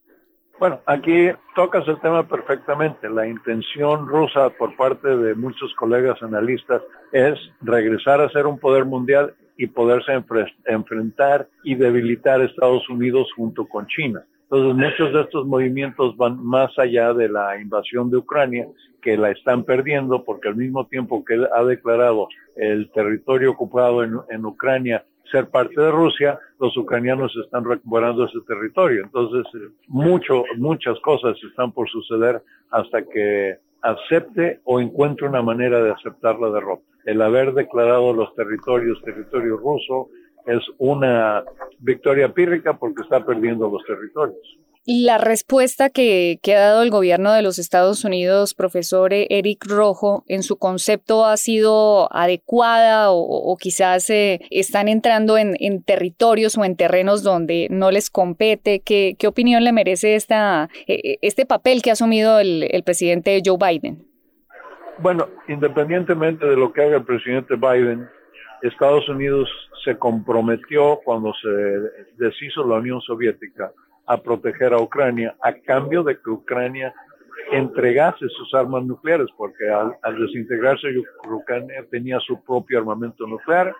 Bueno, 0.61 0.81
aquí 0.87 1.31
tocas 1.57 1.87
el 1.89 2.01
tema 2.01 2.27
perfectamente. 2.27 3.09
La 3.09 3.27
intención 3.27 4.07
rusa 4.07 4.51
por 4.51 4.77
parte 4.77 5.09
de 5.09 5.35
muchos 5.35 5.73
colegas 5.75 6.21
analistas 6.23 6.83
es 7.13 7.39
regresar 7.61 8.21
a 8.21 8.29
ser 8.31 8.47
un 8.47 8.59
poder 8.59 8.85
mundial 8.85 9.35
y 9.59 9.67
poderse 9.67 10.13
enfrentar 10.67 11.49
y 11.65 11.75
debilitar 11.75 12.41
Estados 12.41 12.89
Unidos 12.89 13.29
junto 13.37 13.67
con 13.67 13.87
China. 13.89 14.25
Entonces, 14.45 14.75
muchos 14.77 15.13
de 15.13 15.21
estos 15.21 15.47
movimientos 15.47 16.17
van 16.17 16.43
más 16.43 16.71
allá 16.79 17.13
de 17.13 17.29
la 17.29 17.61
invasión 17.61 18.09
de 18.11 18.17
Ucrania, 18.17 18.67
que 19.03 19.19
la 19.19 19.31
están 19.31 19.65
perdiendo 19.65 20.25
porque 20.25 20.49
al 20.49 20.57
mismo 20.57 20.87
tiempo 20.87 21.23
que 21.25 21.45
ha 21.55 21.65
declarado 21.65 22.29
el 22.57 22.91
territorio 22.93 23.51
ocupado 23.51 24.03
en, 24.03 24.19
en 24.31 24.47
Ucrania 24.47 25.05
ser 25.31 25.49
parte 25.51 25.79
de 25.81 25.91
Rusia, 25.91 26.39
los 26.59 26.75
ucranianos 26.77 27.37
están 27.45 27.65
recuperando 27.65 28.25
ese 28.25 28.39
territorio. 28.47 29.05
Entonces, 29.05 29.45
mucho, 29.87 30.45
muchas 30.57 30.99
cosas 31.01 31.37
están 31.43 31.73
por 31.73 31.89
suceder 31.91 32.43
hasta 32.71 33.03
que 33.03 33.59
acepte 33.83 34.61
o 34.65 34.81
encuentre 34.81 35.29
una 35.29 35.43
manera 35.43 35.83
de 35.83 35.93
aceptar 35.93 36.39
la 36.39 36.51
derrota 36.51 36.83
el 37.09 37.23
haber 37.23 37.55
declarado 37.55 38.13
los 38.13 38.35
territorios 38.35 39.01
territorio 39.03 39.57
ruso 39.57 40.11
es 40.45 40.61
una 40.77 41.43
victoria 41.79 42.35
pírrica 42.35 42.75
porque 42.75 43.03
está 43.03 43.25
perdiendo 43.25 43.71
los 43.71 43.83
territorios. 43.85 44.59
La 44.91 45.19
respuesta 45.19 45.91
que, 45.91 46.41
ha 46.47 46.59
dado 46.59 46.83
el 46.83 46.89
gobierno 46.89 47.35
de 47.35 47.43
los 47.43 47.59
Estados 47.59 48.07
Unidos, 48.07 48.55
profesor 48.55 49.11
Eric 49.13 49.67
Rojo, 49.69 50.25
en 50.29 50.43
su 50.43 50.59
concepto 50.59 51.27
ha 51.27 51.37
sido 51.37 52.11
adecuada 52.11 53.09
o, 53.11 53.55
quizás 53.61 54.09
eh, 54.09 54.41
están 54.51 54.89
entrando 54.89 55.37
en, 55.37 55.83
territorios 55.83 56.57
o 56.57 56.65
en 56.65 56.75
terrenos 56.75 57.23
donde 57.23 57.69
no 57.71 57.91
les 57.91 58.09
compete. 58.09 58.81
¿Qué, 58.81 59.15
opinión 59.27 59.63
le 59.63 59.73
merece 59.73 60.15
esta, 60.15 60.71
e, 60.87 61.19
este 61.21 61.45
papel 61.45 61.83
que 61.83 61.91
ha 61.91 61.93
asumido 61.93 62.41
el 62.41 62.83
presidente 62.83 63.43
Joe 63.45 63.59
Biden? 63.59 64.07
Bueno, 65.01 65.29
independientemente 65.49 66.47
de 66.47 66.57
lo 66.57 66.73
que 66.73 66.81
haga 66.81 66.97
el 66.97 67.05
presidente 67.05 67.57
Biden, 67.57 68.09
Estados 68.63 69.07
Unidos 69.11 69.51
se 69.85 69.99
comprometió 69.99 70.99
cuando 71.05 71.35
se 71.35 71.51
deshizo 72.17 72.67
la 72.67 72.77
Unión 72.77 73.03
Soviética 73.03 73.71
a 74.09 74.17
proteger 74.17 74.73
a 74.73 74.81
Ucrania 74.81 75.37
a 75.43 75.53
cambio 75.53 76.03
de 76.03 76.17
que 76.19 76.31
Ucrania 76.31 76.93
entregase 77.53 78.27
sus 78.31 78.53
armas 78.55 78.85
nucleares, 78.85 79.29
porque 79.37 79.69
al, 79.69 80.19
desintegrarse 80.19 80.89
Ucrania 81.31 81.85
tenía 81.91 82.19
su 82.21 82.43
propio 82.43 82.79
armamento 82.79 83.27
nuclear 83.27 83.75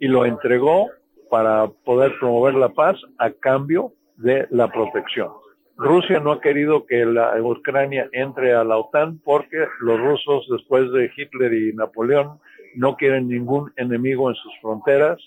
y 0.00 0.08
lo 0.08 0.24
entregó 0.24 0.90
para 1.30 1.68
poder 1.84 2.18
promover 2.18 2.54
la 2.54 2.70
paz 2.70 2.96
a 3.18 3.30
cambio 3.30 3.92
de 4.16 4.46
la 4.50 4.68
protección. 4.68 5.30
Rusia 5.76 6.20
no 6.20 6.32
ha 6.32 6.40
querido 6.40 6.86
que 6.86 7.04
la 7.04 7.34
Ucrania 7.42 8.08
entre 8.12 8.54
a 8.54 8.64
la 8.64 8.78
OTAN 8.78 9.18
porque 9.24 9.66
los 9.80 10.00
rusos, 10.00 10.46
después 10.50 10.90
de 10.92 11.10
Hitler 11.16 11.52
y 11.52 11.72
Napoleón, 11.72 12.38
no 12.76 12.96
quieren 12.96 13.28
ningún 13.28 13.72
enemigo 13.76 14.30
en 14.30 14.36
sus 14.36 14.52
fronteras. 14.62 15.18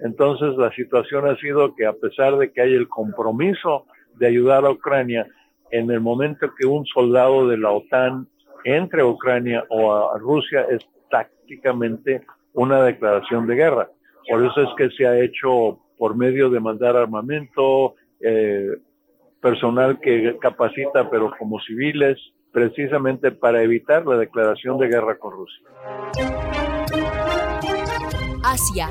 Entonces 0.00 0.56
la 0.56 0.70
situación 0.72 1.26
ha 1.26 1.36
sido 1.36 1.74
que 1.74 1.86
a 1.86 1.94
pesar 1.94 2.36
de 2.36 2.52
que 2.52 2.60
hay 2.60 2.74
el 2.74 2.88
compromiso 2.88 3.86
de 4.18 4.26
ayudar 4.26 4.64
a 4.64 4.70
Ucrania, 4.70 5.26
en 5.70 5.90
el 5.90 6.00
momento 6.00 6.52
que 6.58 6.66
un 6.66 6.84
soldado 6.86 7.48
de 7.48 7.58
la 7.58 7.70
OTAN 7.70 8.28
entre 8.64 9.02
a 9.02 9.06
Ucrania 9.06 9.64
o 9.68 9.92
a 9.92 10.18
Rusia 10.18 10.66
es 10.70 10.86
tácticamente 11.10 12.22
una 12.52 12.82
declaración 12.82 13.46
de 13.46 13.56
guerra. 13.56 13.88
Por 14.28 14.44
eso 14.44 14.62
es 14.62 14.68
que 14.76 14.90
se 14.90 15.06
ha 15.06 15.18
hecho 15.18 15.80
por 15.98 16.16
medio 16.16 16.48
de 16.48 16.60
mandar 16.60 16.96
armamento, 16.96 17.94
eh, 18.20 18.68
personal 19.40 20.00
que 20.00 20.38
capacita, 20.40 21.10
pero 21.10 21.30
como 21.38 21.60
civiles, 21.60 22.18
precisamente 22.50 23.30
para 23.32 23.62
evitar 23.62 24.06
la 24.06 24.16
declaración 24.16 24.78
de 24.78 24.88
guerra 24.88 25.18
con 25.18 25.32
Rusia. 25.32 25.68
Asia. 28.42 28.88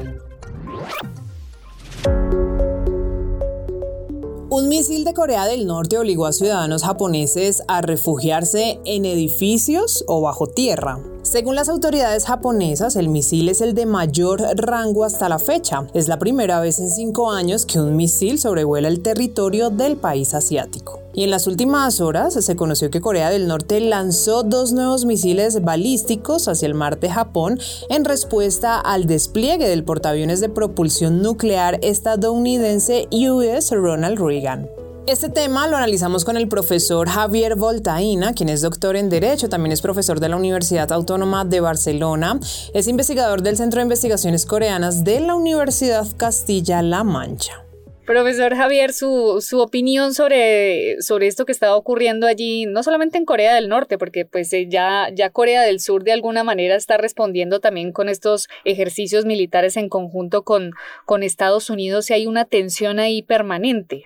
Un 4.55 4.69
misil 4.69 5.03
de 5.03 5.15
Corea 5.15 5.47
del 5.47 5.65
Norte 5.65 5.97
obligó 5.97 6.27
a 6.27 6.31
ciudadanos 6.31 6.83
japoneses 6.83 7.63
a 7.67 7.81
refugiarse 7.81 8.79
en 8.85 9.03
edificios 9.03 10.03
o 10.05 10.21
bajo 10.21 10.45
tierra. 10.45 10.99
Según 11.23 11.55
las 11.55 11.69
autoridades 11.69 12.25
japonesas, 12.25 12.97
el 12.97 13.07
misil 13.07 13.47
es 13.47 13.61
el 13.61 13.73
de 13.73 13.85
mayor 13.85 14.41
rango 14.55 15.05
hasta 15.05 15.29
la 15.29 15.39
fecha. 15.39 15.87
Es 15.93 16.09
la 16.09 16.19
primera 16.19 16.59
vez 16.59 16.79
en 16.79 16.89
cinco 16.89 17.31
años 17.31 17.65
que 17.65 17.79
un 17.79 17.95
misil 17.95 18.39
sobrevuela 18.39 18.89
el 18.89 19.01
territorio 19.01 19.69
del 19.69 19.95
país 19.95 20.33
asiático. 20.33 20.99
Y 21.13 21.23
en 21.23 21.31
las 21.31 21.47
últimas 21.47 22.01
horas 22.01 22.33
se 22.33 22.55
conoció 22.57 22.91
que 22.91 22.99
Corea 22.99 23.29
del 23.29 23.47
Norte 23.47 23.79
lanzó 23.79 24.43
dos 24.43 24.73
nuevos 24.73 25.05
misiles 25.05 25.63
balísticos 25.63 26.49
hacia 26.49 26.65
el 26.65 26.73
mar 26.73 26.99
de 26.99 27.09
Japón 27.09 27.57
en 27.89 28.03
respuesta 28.03 28.77
al 28.79 29.07
despliegue 29.07 29.69
del 29.69 29.85
portaaviones 29.85 30.41
de 30.41 30.49
propulsión 30.49 31.21
nuclear 31.21 31.79
estadounidense 31.83 33.07
US 33.11 33.71
Ronald 33.71 34.19
Reagan. 34.19 34.82
Este 35.05 35.27
tema 35.27 35.67
lo 35.67 35.75
analizamos 35.75 36.23
con 36.23 36.37
el 36.37 36.47
profesor 36.47 37.09
Javier 37.09 37.55
Voltaína, 37.55 38.33
quien 38.33 38.47
es 38.47 38.61
doctor 38.61 38.95
en 38.95 39.09
Derecho, 39.09 39.49
también 39.49 39.73
es 39.73 39.81
profesor 39.81 40.21
de 40.21 40.29
la 40.29 40.37
Universidad 40.37 40.93
Autónoma 40.93 41.43
de 41.43 41.59
Barcelona, 41.59 42.39
es 42.73 42.87
investigador 42.87 43.41
del 43.41 43.57
Centro 43.57 43.79
de 43.79 43.83
Investigaciones 43.83 44.45
Coreanas 44.45 45.03
de 45.03 45.19
la 45.19 45.35
Universidad 45.35 46.07
Castilla-La 46.15 47.03
Mancha. 47.03 47.65
Profesor 48.05 48.55
Javier, 48.55 48.93
su, 48.93 49.39
su 49.41 49.59
opinión 49.59 50.13
sobre, 50.13 51.01
sobre 51.01 51.27
esto 51.27 51.45
que 51.45 51.51
estaba 51.51 51.75
ocurriendo 51.75 52.25
allí, 52.25 52.65
no 52.65 52.81
solamente 52.81 53.17
en 53.17 53.25
Corea 53.25 53.55
del 53.55 53.67
Norte, 53.67 53.97
porque 53.97 54.25
pues 54.25 54.53
eh, 54.53 54.67
ya, 54.69 55.09
ya 55.13 55.31
Corea 55.31 55.63
del 55.63 55.81
Sur 55.81 56.05
de 56.05 56.13
alguna 56.13 56.45
manera 56.45 56.75
está 56.75 56.95
respondiendo 56.95 57.59
también 57.59 57.91
con 57.91 58.07
estos 58.07 58.47
ejercicios 58.63 59.25
militares 59.25 59.75
en 59.75 59.89
conjunto 59.89 60.43
con, 60.43 60.71
con 61.05 61.23
Estados 61.23 61.69
Unidos 61.69 62.09
y 62.09 62.13
hay 62.13 62.25
una 62.25 62.45
tensión 62.45 62.99
ahí 62.99 63.21
permanente. 63.21 64.05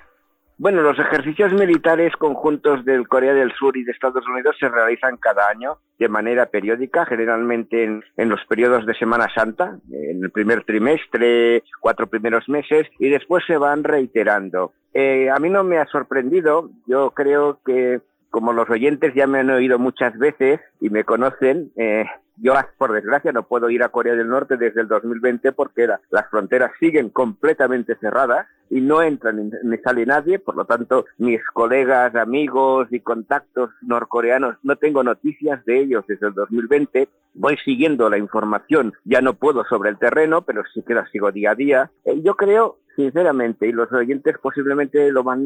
Bueno, 0.60 0.82
los 0.82 0.98
ejercicios 0.98 1.54
militares 1.54 2.16
conjuntos 2.18 2.84
del 2.84 3.08
Corea 3.08 3.36
del 3.36 3.52
Sur 3.54 3.78
y 3.78 3.84
de 3.84 3.92
Estados 3.92 4.28
Unidos 4.28 4.56
se 4.60 4.68
realizan 4.68 5.18
cada 5.18 5.48
año 5.50 5.78
de 6.00 6.10
manera 6.10 6.48
periódica, 6.48 7.06
generalmente 7.06 7.84
en, 7.84 8.30
los 8.30 8.44
periodos 8.46 8.88
de 8.88 8.96
Semana 8.96 9.28
Santa, 9.36 9.78
en 9.92 10.24
el 10.24 10.32
primer 10.32 10.64
trimestre, 10.64 11.62
cuatro 11.80 12.08
primeros 12.08 12.50
meses, 12.50 12.88
y 12.98 13.10
después 13.10 13.44
se 13.46 13.58
van 13.58 13.84
reiterando. 13.84 14.74
Eh, 14.96 15.30
a 15.30 15.38
mí 15.38 15.48
no 15.52 15.64
me 15.64 15.78
ha 15.78 15.86
sorprendido, 15.86 16.72
yo 16.88 17.12
creo 17.12 17.60
que 17.64 18.02
como 18.32 18.52
los 18.52 18.68
oyentes 18.68 19.14
ya 19.14 19.28
me 19.28 19.40
han 19.40 19.52
oído 19.52 19.78
muchas 19.78 20.18
veces 20.18 20.60
y 20.82 20.90
me 20.90 21.04
conocen, 21.04 21.72
eh, 21.76 22.06
yo, 22.40 22.54
por 22.78 22.94
desgracia, 22.94 23.32
no 23.32 23.48
puedo 23.48 23.70
ir 23.70 23.84
a 23.84 23.90
Corea 23.90 24.16
del 24.16 24.30
Norte 24.30 24.58
desde 24.58 24.82
el 24.82 24.88
2020 24.88 25.52
porque 25.54 25.88
las 25.88 26.30
fronteras 26.30 26.72
siguen 26.80 27.10
completamente 27.10 27.96
cerradas 27.96 28.48
y 28.70 28.82
no 28.82 29.02
entra 29.02 29.32
ni, 29.32 29.50
ni, 29.64 29.78
sale 29.78 30.06
nadie, 30.06 30.40
por 30.40 30.56
lo 30.56 30.66
tanto, 30.66 31.06
mis 31.18 31.42
colegas, 31.54 32.16
amigos 32.16 32.88
y 32.92 33.00
contactos 33.00 33.72
norcoreanos, 33.82 34.58
no 34.64 34.76
tengo 34.76 35.04
noticias 35.04 35.64
de 35.66 35.80
ellos 35.80 36.06
desde 36.08 36.28
el 36.28 36.34
2020. 36.34 37.10
Voy 37.34 37.58
siguiendo 37.64 38.10
la 38.10 38.18
información, 38.18 38.94
ya 39.04 39.22
no 39.22 39.36
puedo 39.36 39.64
sobre 39.66 39.90
el 39.90 39.98
terreno, 39.98 40.42
pero 40.42 40.64
sí 40.74 40.84
que 40.84 40.96
la 40.96 41.08
sigo 41.08 41.32
día 41.32 41.52
a 41.52 41.56
día. 41.56 41.92
Eh, 42.06 42.22
yo 42.24 42.36
creo 42.36 42.80
sinceramente, 42.96 43.68
y 43.68 43.72
los 43.72 43.92
oyentes 43.94 44.40
posiblemente 44.40 45.12
lo 45.12 45.24
van 45.24 45.40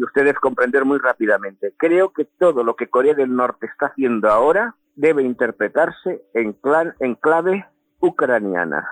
ustedes 0.00 0.34
comprender 0.36 0.84
muy 0.84 0.98
rápidamente, 0.98 1.74
creo 1.76 2.12
que 2.12 2.24
todo 2.24 2.62
lo 2.62 2.76
que 2.76 2.86
Corea 2.86 3.14
del 3.14 3.34
Norte 3.34 3.66
está 3.66 3.86
haciendo 3.86 4.30
ahora 4.30 4.76
debe 4.96 5.22
interpretarse 5.22 6.22
en, 6.34 6.56
en 7.00 7.14
clave 7.16 7.66
ucraniana. 8.00 8.88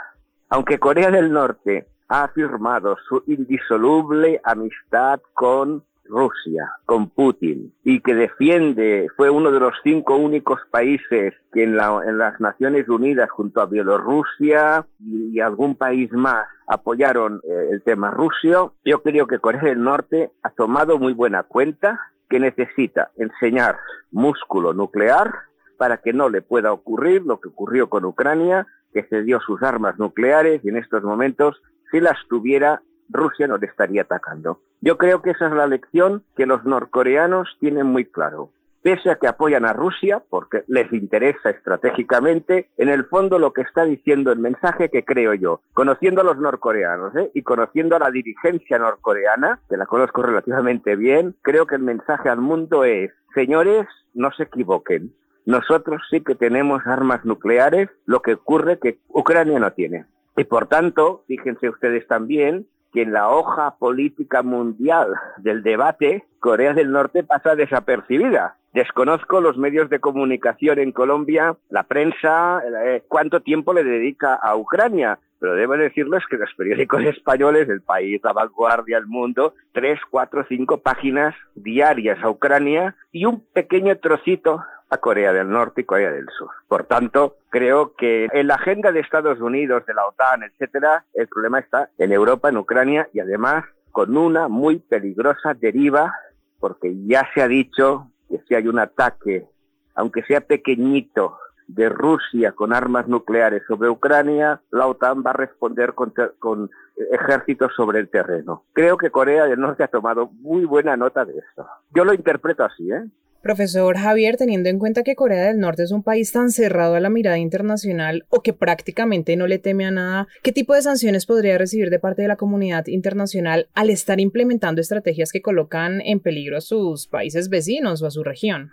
Aunque 0.48 0.78
Corea 0.78 1.10
del 1.10 1.32
Norte 1.32 1.86
ha 2.08 2.24
afirmado 2.24 2.96
su 3.08 3.22
indisoluble 3.26 4.40
amistad 4.44 5.20
con 5.32 5.82
Rusia, 6.04 6.70
con 6.84 7.08
Putin, 7.08 7.72
y 7.84 8.00
que 8.00 8.14
defiende, 8.14 9.08
fue 9.16 9.30
uno 9.30 9.50
de 9.50 9.60
los 9.60 9.72
cinco 9.82 10.16
únicos 10.16 10.60
países 10.70 11.32
que 11.52 11.62
en, 11.62 11.76
las 11.76 12.40
Naciones 12.40 12.88
Unidas, 12.88 13.30
junto 13.30 13.60
a 13.60 13.66
Bielorrusia 13.66 14.86
y, 15.00 15.40
algún 15.40 15.74
país 15.74 16.12
más, 16.12 16.46
apoyaron 16.66 17.40
eh, 17.44 17.68
el 17.70 17.82
tema 17.82 18.10
ruso, 18.10 18.74
yo 18.84 19.02
creo 19.02 19.26
que 19.26 19.38
Corea 19.38 19.62
del 19.62 19.82
Norte 19.82 20.32
ha 20.42 20.50
tomado 20.50 20.98
muy 20.98 21.14
buena 21.14 21.44
cuenta 21.44 21.98
que 22.28 22.40
necesita 22.40 23.10
enseñar 23.16 23.78
músculo 24.10 24.74
nuclear 24.74 25.32
para 25.76 25.98
que 25.98 26.12
no 26.12 26.28
le 26.28 26.42
pueda 26.42 26.72
ocurrir 26.72 27.22
lo 27.22 27.40
que 27.40 27.48
ocurrió 27.48 27.88
con 27.88 28.04
Ucrania, 28.04 28.66
que 28.92 29.04
cedió 29.04 29.40
sus 29.40 29.62
armas 29.62 29.98
nucleares 29.98 30.64
y 30.64 30.68
en 30.68 30.76
estos 30.76 31.02
momentos 31.02 31.60
si 31.90 32.00
las 32.00 32.16
tuviera, 32.28 32.82
Rusia 33.10 33.46
no 33.46 33.58
le 33.58 33.66
estaría 33.66 34.02
atacando. 34.02 34.60
Yo 34.80 34.96
creo 34.96 35.22
que 35.22 35.30
esa 35.30 35.46
es 35.46 35.52
la 35.52 35.66
lección 35.66 36.24
que 36.34 36.46
los 36.46 36.64
norcoreanos 36.64 37.56
tienen 37.60 37.86
muy 37.86 38.06
claro. 38.06 38.50
Pese 38.82 39.10
a 39.10 39.16
que 39.16 39.28
apoyan 39.28 39.64
a 39.64 39.72
Rusia, 39.72 40.24
porque 40.28 40.64
les 40.66 40.92
interesa 40.92 41.50
estratégicamente, 41.50 42.68
en 42.78 42.88
el 42.88 43.04
fondo 43.04 43.38
lo 43.38 43.52
que 43.52 43.60
está 43.60 43.84
diciendo 43.84 44.32
el 44.32 44.40
mensaje 44.40 44.88
que 44.88 45.04
creo 45.04 45.34
yo, 45.34 45.60
conociendo 45.72 46.22
a 46.22 46.24
los 46.24 46.38
norcoreanos 46.38 47.14
¿eh? 47.14 47.30
y 47.32 47.42
conociendo 47.42 47.94
a 47.94 48.00
la 48.00 48.10
dirigencia 48.10 48.78
norcoreana, 48.78 49.60
que 49.68 49.76
la 49.76 49.86
conozco 49.86 50.22
relativamente 50.22 50.96
bien, 50.96 51.36
creo 51.42 51.66
que 51.66 51.76
el 51.76 51.82
mensaje 51.82 52.28
al 52.28 52.40
mundo 52.40 52.82
es, 52.84 53.12
señores, 53.34 53.86
no 54.14 54.32
se 54.32 54.44
equivoquen, 54.44 55.14
nosotros 55.44 56.02
sí 56.10 56.20
que 56.20 56.34
tenemos 56.34 56.86
armas 56.86 57.24
nucleares, 57.24 57.88
lo 58.06 58.22
que 58.22 58.34
ocurre 58.34 58.78
que 58.78 58.98
Ucrania 59.08 59.58
no 59.58 59.72
tiene. 59.72 60.06
Y 60.36 60.44
por 60.44 60.66
tanto, 60.66 61.24
fíjense 61.26 61.68
ustedes 61.68 62.06
también 62.06 62.66
que 62.92 63.02
en 63.02 63.12
la 63.12 63.30
hoja 63.30 63.76
política 63.78 64.42
mundial 64.42 65.08
del 65.38 65.62
debate, 65.62 66.24
Corea 66.38 66.74
del 66.74 66.92
Norte 66.92 67.24
pasa 67.24 67.56
desapercibida. 67.56 68.56
Desconozco 68.74 69.40
los 69.40 69.56
medios 69.58 69.90
de 69.90 70.00
comunicación 70.00 70.78
en 70.78 70.92
Colombia, 70.92 71.56
la 71.70 71.82
prensa, 71.84 72.62
eh, 72.84 73.02
cuánto 73.08 73.40
tiempo 73.40 73.72
le 73.72 73.84
dedica 73.84 74.34
a 74.34 74.56
Ucrania, 74.56 75.18
pero 75.38 75.54
debo 75.54 75.76
decirles 75.76 76.22
que 76.30 76.36
los 76.36 76.54
periódicos 76.54 77.02
españoles, 77.04 77.68
El 77.68 77.82
País, 77.82 78.20
La 78.22 78.32
Vanguardia, 78.32 78.98
El 78.98 79.06
Mundo, 79.06 79.54
tres, 79.72 79.98
cuatro, 80.10 80.44
cinco 80.48 80.78
páginas 80.78 81.34
diarias 81.54 82.18
a 82.22 82.30
Ucrania 82.30 82.94
y 83.10 83.24
un 83.24 83.44
pequeño 83.52 83.96
trocito 83.98 84.62
a 84.92 84.98
Corea 84.98 85.32
del 85.32 85.48
Norte 85.48 85.80
y 85.80 85.84
Corea 85.84 86.12
del 86.12 86.28
Sur. 86.36 86.50
Por 86.68 86.84
tanto, 86.84 87.36
creo 87.48 87.94
que 87.96 88.28
en 88.30 88.46
la 88.46 88.56
agenda 88.56 88.92
de 88.92 89.00
Estados 89.00 89.40
Unidos, 89.40 89.86
de 89.86 89.94
la 89.94 90.06
OTAN, 90.06 90.42
etcétera, 90.42 91.06
el 91.14 91.28
problema 91.28 91.60
está 91.60 91.88
en 91.96 92.12
Europa, 92.12 92.50
en 92.50 92.58
Ucrania 92.58 93.08
y 93.14 93.20
además 93.20 93.64
con 93.90 94.14
una 94.18 94.48
muy 94.48 94.80
peligrosa 94.80 95.54
deriva, 95.54 96.12
porque 96.60 96.94
ya 97.06 97.26
se 97.32 97.40
ha 97.40 97.48
dicho 97.48 98.10
que 98.28 98.38
si 98.46 98.54
hay 98.54 98.68
un 98.68 98.78
ataque, 98.78 99.46
aunque 99.94 100.24
sea 100.24 100.42
pequeñito, 100.42 101.38
de 101.68 101.88
Rusia 101.88 102.52
con 102.52 102.74
armas 102.74 103.08
nucleares 103.08 103.62
sobre 103.66 103.88
Ucrania, 103.88 104.60
la 104.70 104.86
OTAN 104.88 105.22
va 105.24 105.30
a 105.30 105.34
responder 105.34 105.94
con, 105.94 106.12
con, 106.38 106.70
ejércitos 107.10 107.72
sobre 107.74 108.00
el 108.00 108.10
terreno. 108.10 108.64
Creo 108.74 108.98
que 108.98 109.10
Corea 109.10 109.46
del 109.46 109.60
Norte 109.60 109.84
ha 109.84 109.88
tomado 109.88 110.28
muy 110.40 110.66
buena 110.66 110.96
nota 110.96 111.24
de 111.24 111.38
esto. 111.38 111.66
Yo 111.94 112.04
lo 112.04 112.12
interpreto 112.12 112.64
así, 112.64 112.90
¿eh? 112.90 113.04
Profesor 113.42 113.96
Javier, 113.98 114.36
teniendo 114.36 114.68
en 114.68 114.78
cuenta 114.78 115.02
que 115.02 115.16
Corea 115.16 115.42
del 115.44 115.58
Norte 115.58 115.82
es 115.82 115.90
un 115.90 116.04
país 116.04 116.30
tan 116.32 116.50
cerrado 116.50 116.94
a 116.94 117.00
la 117.00 117.10
mirada 117.10 117.38
internacional 117.38 118.24
o 118.28 118.40
que 118.40 118.52
prácticamente 118.52 119.36
no 119.36 119.48
le 119.48 119.58
teme 119.58 119.84
a 119.84 119.90
nada, 119.90 120.28
¿qué 120.42 120.52
tipo 120.52 120.74
de 120.74 120.82
sanciones 120.82 121.26
podría 121.26 121.58
recibir 121.58 121.90
de 121.90 121.98
parte 121.98 122.22
de 122.22 122.28
la 122.28 122.36
comunidad 122.36 122.86
internacional 122.86 123.68
al 123.74 123.90
estar 123.90 124.20
implementando 124.20 124.80
estrategias 124.80 125.32
que 125.32 125.42
colocan 125.42 126.00
en 126.00 126.20
peligro 126.20 126.56
a 126.56 126.60
sus 126.60 127.08
países 127.08 127.48
vecinos 127.48 128.00
o 128.02 128.06
a 128.06 128.10
su 128.10 128.22
región? 128.22 128.72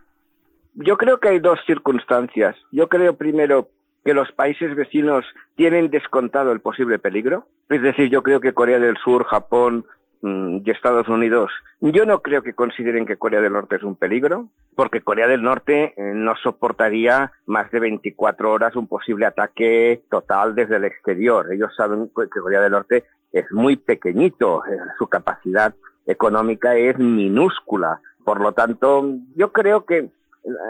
Yo 0.75 0.97
creo 0.97 1.19
que 1.19 1.29
hay 1.29 1.39
dos 1.39 1.59
circunstancias. 1.65 2.55
Yo 2.71 2.87
creo 2.89 3.17
primero 3.17 3.69
que 4.05 4.13
los 4.13 4.31
países 4.31 4.75
vecinos 4.75 5.25
tienen 5.55 5.89
descontado 5.89 6.51
el 6.51 6.61
posible 6.61 6.99
peligro. 6.99 7.47
Es 7.69 7.81
decir, 7.81 8.09
yo 8.09 8.23
creo 8.23 8.39
que 8.39 8.53
Corea 8.53 8.79
del 8.79 8.97
Sur, 8.97 9.25
Japón, 9.25 9.85
y 10.21 10.69
Estados 10.69 11.07
Unidos, 11.07 11.51
yo 11.79 12.05
no 12.05 12.21
creo 12.21 12.41
que 12.41 12.53
consideren 12.53 13.05
que 13.05 13.17
Corea 13.17 13.41
del 13.41 13.53
Norte 13.53 13.77
es 13.77 13.83
un 13.83 13.95
peligro, 13.95 14.49
porque 14.75 15.01
Corea 15.01 15.27
del 15.27 15.41
Norte 15.41 15.93
eh, 15.95 16.13
no 16.13 16.35
soportaría 16.35 17.31
más 17.45 17.71
de 17.71 17.79
24 17.79 18.51
horas 18.51 18.75
un 18.75 18.87
posible 18.87 19.25
ataque 19.25 20.03
total 20.09 20.55
desde 20.55 20.75
el 20.75 20.85
exterior. 20.85 21.51
Ellos 21.53 21.73
saben 21.75 22.09
que 22.15 22.41
Corea 22.41 22.61
del 22.61 22.73
Norte 22.73 23.05
es 23.31 23.49
muy 23.51 23.77
pequeñito, 23.77 24.63
eh, 24.65 24.77
su 24.97 25.07
capacidad 25.07 25.73
económica 26.05 26.75
es 26.75 26.97
minúscula. 26.97 28.01
Por 28.25 28.41
lo 28.41 28.51
tanto, 28.53 29.05
yo 29.35 29.51
creo 29.53 29.85
que 29.85 30.09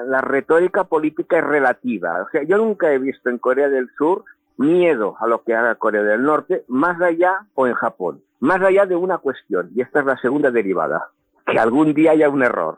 la 0.07 0.21
retórica 0.21 0.83
política 0.83 1.39
es 1.39 1.43
relativa. 1.43 2.23
O 2.23 2.29
sea, 2.29 2.43
yo 2.43 2.57
nunca 2.57 2.91
he 2.91 2.99
visto 2.99 3.29
en 3.29 3.37
Corea 3.37 3.69
del 3.69 3.89
Sur 3.97 4.25
miedo 4.59 5.15
a 5.19 5.27
lo 5.27 5.41
que 5.43 5.55
haga 5.55 5.75
Corea 5.75 6.03
del 6.03 6.21
Norte, 6.21 6.65
más 6.67 7.01
allá 7.01 7.45
o 7.55 7.65
en 7.65 7.73
Japón, 7.73 8.21
más 8.39 8.61
allá 8.61 8.85
de 8.85 8.95
una 8.95 9.17
cuestión, 9.17 9.71
y 9.73 9.81
esta 9.81 10.01
es 10.01 10.05
la 10.05 10.17
segunda 10.17 10.51
derivada, 10.51 11.07
que 11.45 11.57
algún 11.57 11.93
día 11.93 12.11
haya 12.11 12.29
un 12.29 12.43
error. 12.43 12.77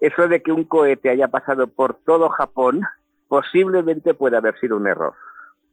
Eso 0.00 0.28
de 0.28 0.40
que 0.40 0.52
un 0.52 0.64
cohete 0.64 1.10
haya 1.10 1.28
pasado 1.28 1.66
por 1.66 1.94
todo 1.94 2.28
Japón 2.28 2.82
posiblemente 3.28 4.14
puede 4.14 4.36
haber 4.36 4.58
sido 4.60 4.76
un 4.76 4.86
error. 4.86 5.14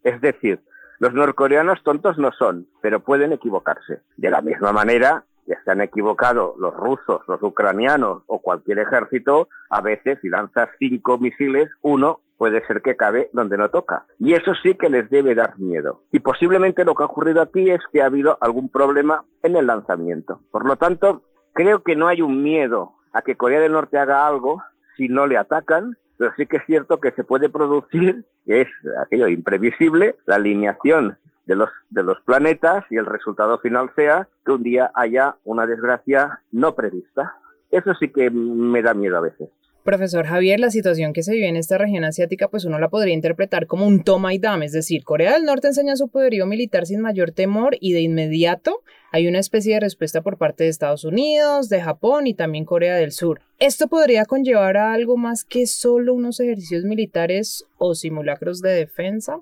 Es 0.03 0.19
decir, 0.21 0.59
los 0.99 1.13
norcoreanos 1.13 1.83
tontos 1.83 2.17
no 2.17 2.31
son, 2.31 2.67
pero 2.81 3.01
pueden 3.01 3.31
equivocarse. 3.31 4.01
De 4.17 4.31
la 4.31 4.41
misma 4.41 4.71
manera 4.71 5.23
que 5.45 5.55
se 5.63 5.71
han 5.71 5.81
equivocado 5.81 6.55
los 6.57 6.73
rusos, 6.73 7.21
los 7.27 7.43
ucranianos 7.43 8.23
o 8.25 8.41
cualquier 8.41 8.79
ejército, 8.79 9.49
a 9.69 9.81
veces 9.81 10.17
si 10.21 10.29
lanzas 10.29 10.69
cinco 10.79 11.19
misiles, 11.19 11.69
uno 11.81 12.21
puede 12.43 12.67
ser 12.67 12.81
que 12.81 12.97
cabe 12.97 13.29
donde 13.31 13.57
no 13.57 13.69
toca. 13.69 14.05
Y 14.19 14.33
eso 14.33 14.53
sí 14.61 14.75
que 14.75 14.89
les 14.89 15.09
debe 15.09 15.33
dar 15.33 15.57
miedo. 15.57 16.01
Y 16.11 16.19
posiblemente 16.19 16.83
lo 16.83 16.93
que 16.93 17.03
ha 17.03 17.05
ocurrido 17.05 17.41
aquí 17.41 17.71
es 17.71 17.79
que 17.93 18.01
ha 18.01 18.07
habido 18.07 18.37
algún 18.41 18.67
problema 18.67 19.23
en 19.43 19.55
el 19.55 19.67
lanzamiento. 19.67 20.41
Por 20.51 20.65
lo 20.65 20.75
tanto, 20.75 21.21
creo 21.53 21.83
que 21.83 21.95
no 21.95 22.09
hay 22.09 22.21
un 22.21 22.43
miedo 22.43 22.95
a 23.13 23.21
que 23.21 23.37
Corea 23.37 23.61
del 23.61 23.71
Norte 23.71 23.97
haga 23.97 24.27
algo 24.27 24.61
si 24.97 25.07
no 25.07 25.25
le 25.25 25.37
atacan, 25.37 25.97
pero 26.17 26.33
sí 26.35 26.45
que 26.45 26.57
es 26.57 26.65
cierto 26.65 26.99
que 26.99 27.11
se 27.11 27.23
puede 27.23 27.47
producir, 27.47 28.25
es 28.45 28.67
aquello 29.01 29.29
imprevisible, 29.29 30.17
la 30.25 30.35
alineación 30.35 31.17
de 31.45 31.55
los, 31.55 31.69
de 31.91 32.03
los 32.03 32.19
planetas 32.25 32.83
y 32.89 32.97
el 32.97 33.05
resultado 33.05 33.57
final 33.59 33.89
sea 33.95 34.27
que 34.45 34.51
un 34.51 34.63
día 34.63 34.91
haya 34.95 35.37
una 35.45 35.65
desgracia 35.65 36.41
no 36.51 36.75
prevista. 36.75 37.37
Eso 37.71 37.93
sí 37.93 38.09
que 38.09 38.29
me 38.29 38.81
da 38.81 38.93
miedo 38.93 39.15
a 39.15 39.21
veces. 39.21 39.47
Profesor 39.83 40.25
Javier, 40.25 40.59
la 40.59 40.71
situación 40.71 41.13
que 41.13 41.23
se 41.23 41.33
vive 41.33 41.47
en 41.47 41.57
esta 41.57 41.77
región 41.77 42.05
asiática, 42.05 42.47
pues 42.47 42.65
uno 42.65 42.79
la 42.79 42.89
podría 42.89 43.13
interpretar 43.13 43.67
como 43.67 43.85
un 43.85 44.03
toma 44.03 44.33
y 44.33 44.39
dame, 44.39 44.65
es 44.65 44.71
decir, 44.71 45.03
Corea 45.03 45.33
del 45.33 45.43
Norte 45.43 45.67
enseña 45.67 45.95
su 45.95 46.09
poderío 46.09 46.45
militar 46.45 46.85
sin 46.85 47.01
mayor 47.01 47.31
temor 47.31 47.75
y 47.79 47.93
de 47.93 48.01
inmediato 48.01 48.81
hay 49.15 49.27
una 49.27 49.37
especie 49.37 49.75
de 49.75 49.79
respuesta 49.79 50.23
por 50.23 50.39
parte 50.39 50.63
de 50.63 50.71
Estados 50.71 51.03
Unidos, 51.03 51.69
de 51.69 51.81
Japón 51.81 52.25
y 52.25 52.33
también 52.33 52.65
Corea 52.65 52.95
del 52.95 53.11
Sur. 53.11 53.41
¿Esto 53.59 53.87
podría 53.87 54.25
conllevar 54.25 54.75
a 54.75 54.91
algo 54.91 55.17
más 55.17 55.45
que 55.45 55.67
solo 55.67 56.15
unos 56.15 56.39
ejercicios 56.39 56.83
militares 56.83 57.67
o 57.77 57.93
simulacros 57.93 58.59
de 58.61 58.71
defensa? 58.71 59.39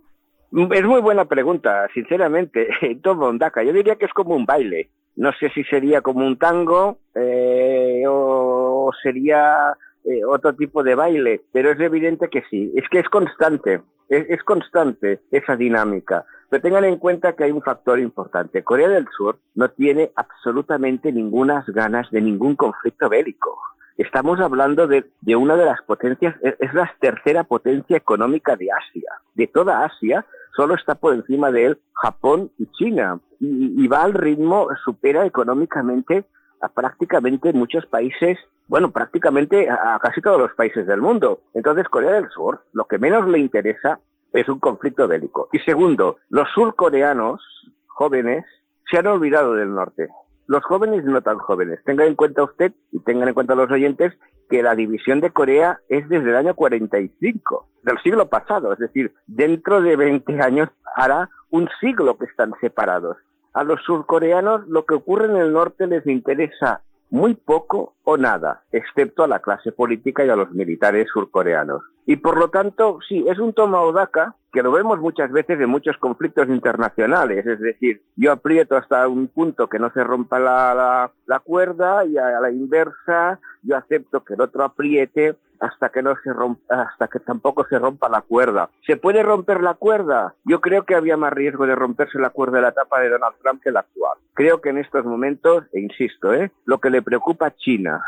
Es 0.52 0.84
muy 0.84 1.00
buena 1.00 1.24
pregunta, 1.24 1.88
sinceramente. 1.94 2.68
Todo 3.02 3.30
Ondaka, 3.30 3.64
yo 3.64 3.72
diría 3.72 3.96
que 3.96 4.06
es 4.06 4.14
como 4.14 4.36
un 4.36 4.46
baile. 4.46 4.90
No 5.16 5.32
sé 5.40 5.50
si 5.52 5.64
sería 5.64 6.02
como 6.02 6.26
un 6.26 6.38
tango 6.38 6.98
eh, 7.16 8.04
o 8.10 8.92
sería 9.02 9.78
eh, 10.04 10.26
otro 10.26 10.54
tipo 10.54 10.84
de 10.84 10.96
baile, 10.96 11.42
pero 11.52 11.72
es 11.72 11.80
evidente 11.80 12.28
que 12.30 12.44
sí. 12.50 12.72
Es 12.76 12.90
que 12.90 13.00
es 13.00 13.10
constante, 13.10 13.82
es, 14.10 14.44
constante 14.44 15.22
esa 15.32 15.56
dinámica. 15.56 16.26
Pero 16.50 16.62
tengan 16.62 16.86
en 16.86 16.98
cuenta 16.98 17.34
que 17.34 17.44
hay 17.44 17.52
un 17.52 17.62
factor 17.62 18.00
importante. 18.00 18.64
Corea 18.64 18.90
del 18.90 19.08
Sur 19.16 19.38
no 19.56 19.70
tiene 19.70 20.12
absolutamente 20.16 21.12
ninguna 21.12 21.64
ganas 21.68 22.10
de 22.12 22.22
ningún 22.22 22.56
conflicto 22.56 23.10
bélico. 23.10 23.58
Estamos 23.98 24.40
hablando 24.40 24.88
de, 24.88 25.06
una 25.36 25.56
de 25.56 25.66
las 25.66 25.82
potencias, 25.84 26.36
es 26.42 26.74
la 26.74 26.92
tercera 27.00 27.44
potencia 27.44 27.96
económica 27.96 28.56
de 28.56 28.70
Asia. 28.72 29.12
De 29.36 29.48
toda 29.48 29.86
Asia, 29.86 30.26
solo 30.56 30.74
está 30.76 30.96
por 30.96 31.14
encima 31.14 31.52
de 31.52 31.66
él 31.68 31.80
Japón 31.94 32.52
y 32.58 32.66
China. 32.72 33.20
Y 33.40 33.88
va 33.88 34.04
al 34.04 34.14
ritmo, 34.14 34.68
supera 34.84 35.26
económicamente 35.26 36.26
a 36.62 36.70
prácticamente 36.70 37.54
muchos 37.54 37.86
países, 37.86 38.38
bueno, 38.68 38.92
prácticamente 38.92 39.70
a, 39.70 40.00
casi 40.02 40.22
todos 40.22 40.40
los 40.40 40.54
países 40.54 40.88
del 40.88 41.02
mundo. 41.02 41.42
Entonces, 41.54 41.88
Corea 41.90 42.14
del 42.14 42.30
Sur, 42.30 42.64
lo 42.74 42.86
que 42.86 43.00
menos 43.00 43.28
le 43.28 43.40
interesa 43.40 44.00
es 44.34 44.48
un 44.48 44.60
conflicto 44.60 45.08
bélico. 45.08 45.50
Y 45.52 45.60
segundo, 45.60 46.18
los 46.30 46.48
surcoreanos 46.54 47.42
jóvenes 47.88 48.46
se 48.90 48.98
han 48.98 49.08
olvidado 49.08 49.54
del 49.54 49.74
norte. 49.74 50.10
Los 50.48 50.64
jóvenes 50.64 51.04
no 51.06 51.22
tan 51.22 51.38
jóvenes. 51.38 51.80
Tengan 51.86 52.08
en 52.08 52.16
cuenta 52.16 52.44
usted 52.44 52.74
y 52.92 53.00
tengan 53.00 53.28
en 53.28 53.34
cuenta 53.34 53.56
los 53.56 53.72
oyentes 53.72 54.14
que 54.50 54.62
la 54.62 54.76
división 54.76 55.22
de 55.22 55.32
Corea 55.32 55.80
es 55.88 56.08
desde 56.10 56.30
el 56.30 56.36
año 56.36 56.56
45, 56.56 57.68
del 57.84 57.98
siglo 58.04 58.28
pasado. 58.28 58.74
Es 58.74 58.80
decir, 58.80 59.14
dentro 59.28 59.82
de 59.82 59.96
20 59.96 60.42
años 60.42 60.70
hará 60.96 61.30
un 61.50 61.70
siglo 61.80 62.18
que 62.18 62.26
están 62.26 62.54
separados. 62.60 63.18
A 63.54 63.64
los 63.64 63.82
surcoreanos 63.84 64.68
lo 64.68 64.86
que 64.86 64.96
ocurre 64.96 65.26
en 65.26 65.36
el 65.36 65.52
norte 65.52 65.86
les 65.88 66.06
interesa 66.08 66.82
muy 67.10 67.34
poco 67.34 67.96
o 68.04 68.16
nada, 68.16 68.64
excepto 68.72 69.24
a 69.24 69.28
la 69.28 69.40
clase 69.40 69.74
política 69.74 70.26
y 70.26 70.30
a 70.30 70.36
los 70.38 70.52
militares 70.52 71.08
surcoreanos. 71.14 71.84
Y 72.06 72.18
por 72.18 72.38
lo 72.38 72.50
tanto, 72.50 73.00
sí, 73.08 73.26
es 73.28 73.40
un 73.40 73.54
toma 73.54 73.82
o 73.82 73.92
daca 73.92 74.36
que 74.52 74.64
lo 74.64 74.72
vemos 74.72 75.00
muchas 75.00 75.32
veces 75.32 75.60
en 75.60 75.70
muchos 75.70 75.98
conflictos 75.98 76.50
internacionales. 76.50 77.46
Es 77.46 77.60
decir, 77.60 78.02
yo 78.16 78.32
aprieto 78.32 78.76
hasta 78.76 79.08
un 79.08 79.28
punto 79.28 79.68
que 79.68 79.80
no 79.80 79.92
se 79.92 80.04
rompa 80.04 80.40
la, 80.40 81.12
la, 81.26 81.40
cuerda 81.40 82.06
y 82.06 82.18
a 82.18 82.40
la 82.40 82.52
inversa 82.52 83.40
yo 83.64 83.78
acepto 83.78 84.24
que 84.24 84.34
el 84.34 84.42
otro 84.42 84.64
apriete 84.64 85.36
hasta 85.60 85.90
que 85.90 86.02
no 86.02 86.16
se 86.24 86.34
rompa, 86.34 86.82
hasta 86.82 87.08
que 87.08 87.20
tampoco 87.20 87.66
se 87.68 87.78
rompa 87.78 88.10
la 88.10 88.22
cuerda. 88.22 88.70
¿Se 88.86 88.98
puede 88.98 89.22
romper 89.22 89.62
la 89.62 89.76
cuerda? 89.76 90.34
Yo 90.44 90.60
creo 90.60 90.86
que 90.86 90.96
había 90.96 91.18
más 91.18 91.32
riesgo 91.32 91.68
de 91.68 91.76
romperse 91.76 92.20
la 92.20 92.32
cuerda 92.32 92.58
de 92.58 92.64
la 92.64 92.70
etapa 92.70 93.00
de 93.00 93.10
Donald 93.10 93.36
Trump 93.42 93.62
que 93.62 93.72
la 93.72 93.82
actual. 93.82 94.18
Creo 94.34 94.60
que 94.60 94.70
en 94.70 94.80
estos 94.80 95.06
momentos, 95.06 95.66
e 95.72 95.80
insisto, 95.80 96.34
¿eh? 96.34 96.52
lo 96.66 96.80
que 96.80 96.90
le 96.90 97.04
preocupa 97.04 97.48
a 97.48 97.56
China, 97.56 98.02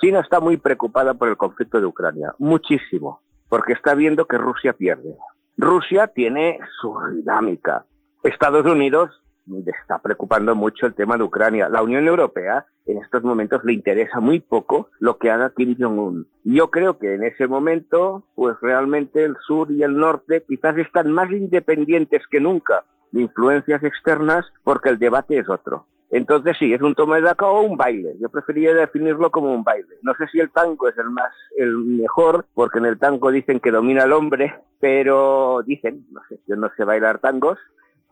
China 0.00 0.20
está 0.20 0.38
muy 0.38 0.56
preocupada 0.56 1.14
por 1.14 1.28
el 1.28 1.36
conflicto 1.36 1.80
de 1.80 1.86
Ucrania, 1.86 2.32
muchísimo 2.38 3.20
porque 3.50 3.74
está 3.74 3.94
viendo 3.94 4.26
que 4.26 4.38
Rusia 4.38 4.72
pierde. 4.72 5.14
Rusia 5.58 6.06
tiene 6.06 6.58
su 6.80 6.96
dinámica. 7.14 7.84
Estados 8.22 8.64
Unidos 8.64 9.10
le 9.46 9.72
está 9.72 9.98
preocupando 9.98 10.54
mucho 10.54 10.86
el 10.86 10.94
tema 10.94 11.18
de 11.18 11.24
Ucrania. 11.24 11.68
La 11.68 11.82
Unión 11.82 12.06
Europea 12.06 12.64
en 12.86 12.98
estos 12.98 13.22
momentos 13.22 13.62
le 13.64 13.72
interesa 13.72 14.20
muy 14.20 14.40
poco 14.40 14.88
lo 15.00 15.18
que 15.18 15.30
haga 15.30 15.52
Kim 15.54 15.76
Jong-un. 15.78 16.28
Yo 16.44 16.70
creo 16.70 16.98
que 16.98 17.14
en 17.14 17.24
ese 17.24 17.48
momento, 17.48 18.24
pues 18.36 18.56
realmente 18.62 19.24
el 19.24 19.36
sur 19.46 19.70
y 19.70 19.82
el 19.82 19.96
norte 19.96 20.44
quizás 20.46 20.78
están 20.78 21.12
más 21.12 21.30
independientes 21.30 22.22
que 22.30 22.40
nunca 22.40 22.84
de 23.10 23.22
influencias 23.22 23.82
externas 23.82 24.46
porque 24.62 24.88
el 24.88 24.98
debate 24.98 25.38
es 25.38 25.48
otro. 25.48 25.86
Entonces 26.10 26.56
sí, 26.58 26.72
es 26.72 26.82
un 26.82 26.94
toma 26.94 27.16
de 27.16 27.22
daca 27.22 27.46
o 27.46 27.62
un 27.62 27.76
baile. 27.76 28.16
Yo 28.20 28.28
preferiría 28.28 28.74
definirlo 28.74 29.30
como 29.30 29.54
un 29.54 29.62
baile. 29.62 29.96
No 30.02 30.12
sé 30.14 30.26
si 30.28 30.40
el 30.40 30.50
tango 30.50 30.88
es 30.88 30.98
el 30.98 31.10
más, 31.10 31.32
el 31.56 31.76
mejor, 31.76 32.46
porque 32.54 32.78
en 32.78 32.86
el 32.86 32.98
tango 32.98 33.30
dicen 33.30 33.60
que 33.60 33.70
domina 33.70 34.04
el 34.04 34.12
hombre, 34.12 34.54
pero 34.80 35.62
dicen, 35.64 36.06
no 36.10 36.20
sé, 36.28 36.40
yo 36.46 36.56
no 36.56 36.68
sé 36.76 36.84
bailar 36.84 37.20
tangos, 37.20 37.58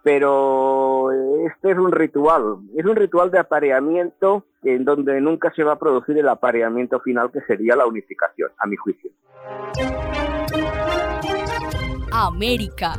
pero 0.03 1.11
este 1.47 1.73
es 1.73 1.79
un 1.79 1.91
ritual, 1.91 2.59
es 2.77 2.85
un 2.85 2.95
ritual 2.95 3.31
de 3.31 3.41
apareamiento 3.41 4.45
en 4.63 4.85
donde 4.85 5.21
nunca 5.21 5.53
se 5.55 5.65
va 5.65 5.73
a 5.73 5.79
producir 5.79 6.17
el 6.19 6.29
apareamiento 6.29 7.01
final 7.01 7.31
que 7.33 7.41
sería 7.43 7.75
la 7.75 7.87
unificación, 7.87 8.51
a 8.59 8.67
mi 8.67 8.77
juicio. 8.77 9.11
América. 12.13 12.95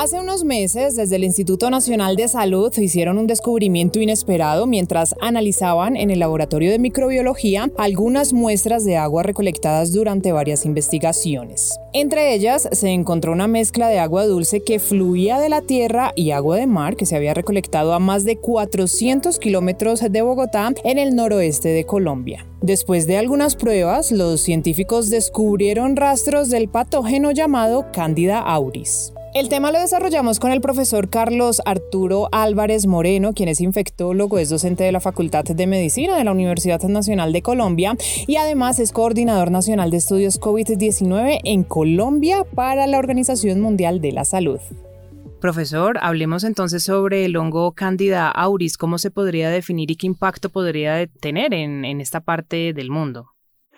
Hace 0.00 0.18
unos 0.18 0.44
meses, 0.44 0.96
desde 0.96 1.16
el 1.16 1.24
Instituto 1.24 1.68
Nacional 1.68 2.16
de 2.16 2.26
Salud, 2.26 2.72
hicieron 2.78 3.18
un 3.18 3.26
descubrimiento 3.26 4.00
inesperado 4.00 4.66
mientras 4.66 5.14
analizaban 5.20 5.94
en 5.94 6.10
el 6.10 6.20
laboratorio 6.20 6.70
de 6.70 6.78
microbiología 6.78 7.70
algunas 7.76 8.32
muestras 8.32 8.86
de 8.86 8.96
agua 8.96 9.24
recolectadas 9.24 9.92
durante 9.92 10.32
varias 10.32 10.64
investigaciones. 10.64 11.78
Entre 11.92 12.34
ellas 12.34 12.66
se 12.72 12.88
encontró 12.88 13.32
una 13.32 13.46
mezcla 13.46 13.88
de 13.88 13.98
agua 13.98 14.24
dulce 14.24 14.62
que 14.62 14.78
fluía 14.78 15.38
de 15.38 15.50
la 15.50 15.60
tierra 15.60 16.12
y 16.16 16.30
agua 16.30 16.56
de 16.56 16.66
mar 16.66 16.96
que 16.96 17.04
se 17.04 17.16
había 17.16 17.34
recolectado 17.34 17.92
a 17.92 17.98
más 17.98 18.24
de 18.24 18.36
400 18.36 19.38
kilómetros 19.38 20.00
de 20.00 20.22
Bogotá 20.22 20.72
en 20.82 20.96
el 20.96 21.14
noroeste 21.14 21.68
de 21.68 21.84
Colombia. 21.84 22.46
Después 22.62 23.06
de 23.06 23.18
algunas 23.18 23.54
pruebas, 23.54 24.12
los 24.12 24.40
científicos 24.40 25.10
descubrieron 25.10 25.96
rastros 25.96 26.48
del 26.48 26.70
patógeno 26.70 27.32
llamado 27.32 27.92
Candida 27.92 28.38
auris. 28.38 29.12
El 29.32 29.48
tema 29.48 29.70
lo 29.70 29.78
desarrollamos 29.78 30.40
con 30.40 30.50
el 30.50 30.60
profesor 30.60 31.08
Carlos 31.08 31.62
Arturo 31.64 32.28
Álvarez 32.32 32.88
Moreno, 32.88 33.32
quien 33.32 33.48
es 33.48 33.60
infectólogo, 33.60 34.40
es 34.40 34.48
docente 34.48 34.82
de 34.82 34.90
la 34.90 34.98
Facultad 34.98 35.44
de 35.44 35.66
Medicina 35.68 36.16
de 36.16 36.24
la 36.24 36.32
Universidad 36.32 36.82
Nacional 36.82 37.32
de 37.32 37.40
Colombia 37.40 37.96
y 38.26 38.36
además 38.36 38.80
es 38.80 38.90
coordinador 38.90 39.52
nacional 39.52 39.92
de 39.92 39.98
estudios 39.98 40.40
COVID-19 40.40 41.42
en 41.44 41.62
Colombia 41.62 42.44
para 42.56 42.88
la 42.88 42.98
Organización 42.98 43.60
Mundial 43.60 44.00
de 44.00 44.10
la 44.10 44.24
Salud. 44.24 44.58
Profesor, 45.40 45.98
hablemos 46.02 46.42
entonces 46.42 46.82
sobre 46.82 47.24
el 47.24 47.36
hongo 47.36 47.70
Candida 47.70 48.28
auris, 48.28 48.76
cómo 48.76 48.98
se 48.98 49.12
podría 49.12 49.48
definir 49.48 49.92
y 49.92 49.96
qué 49.96 50.08
impacto 50.08 50.50
podría 50.50 51.06
tener 51.06 51.54
en, 51.54 51.84
en 51.84 52.00
esta 52.00 52.18
parte 52.20 52.72
del 52.72 52.90
mundo. 52.90 53.30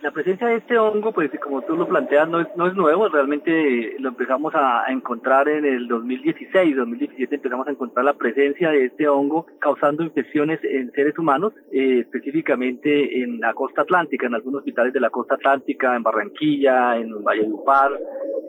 La 0.03 0.11
presencia 0.11 0.49
de 0.49 0.57
este 0.57 0.77
hongo, 0.77 1.13
pues 1.13 1.31
como 1.41 1.63
tú 1.63 1.77
lo 1.77 1.87
planteas, 1.87 2.29
no 2.29 2.41
es, 2.41 2.49
no 2.57 2.67
es 2.67 2.75
nuevo, 2.75 3.09
realmente 3.09 3.95
lo 4.01 4.09
empezamos 4.09 4.53
a, 4.53 4.87
encontrar 4.89 5.49
en 5.49 5.65
el 5.65 5.87
2016, 5.87 6.75
2017 6.75 7.37
empezamos 7.37 7.69
a 7.69 7.71
encontrar 7.71 8.05
la 8.05 8.15
presencia 8.15 8.71
de 8.71 8.87
este 8.87 9.07
hongo 9.07 9.47
causando 9.61 10.03
infecciones 10.03 10.59
en 10.65 10.91
seres 10.91 11.17
humanos, 11.17 11.53
eh, 11.71 12.01
específicamente 12.01 13.23
en 13.23 13.39
la 13.39 13.55
costa 13.55 13.83
atlántica, 13.83 14.27
en 14.27 14.35
algunos 14.35 14.59
hospitales 14.59 14.93
de 14.93 14.99
la 14.99 15.11
costa 15.11 15.37
atlántica, 15.37 15.95
en 15.95 16.03
Barranquilla, 16.03 16.97
en 16.97 17.23
Valledupar, 17.23 17.93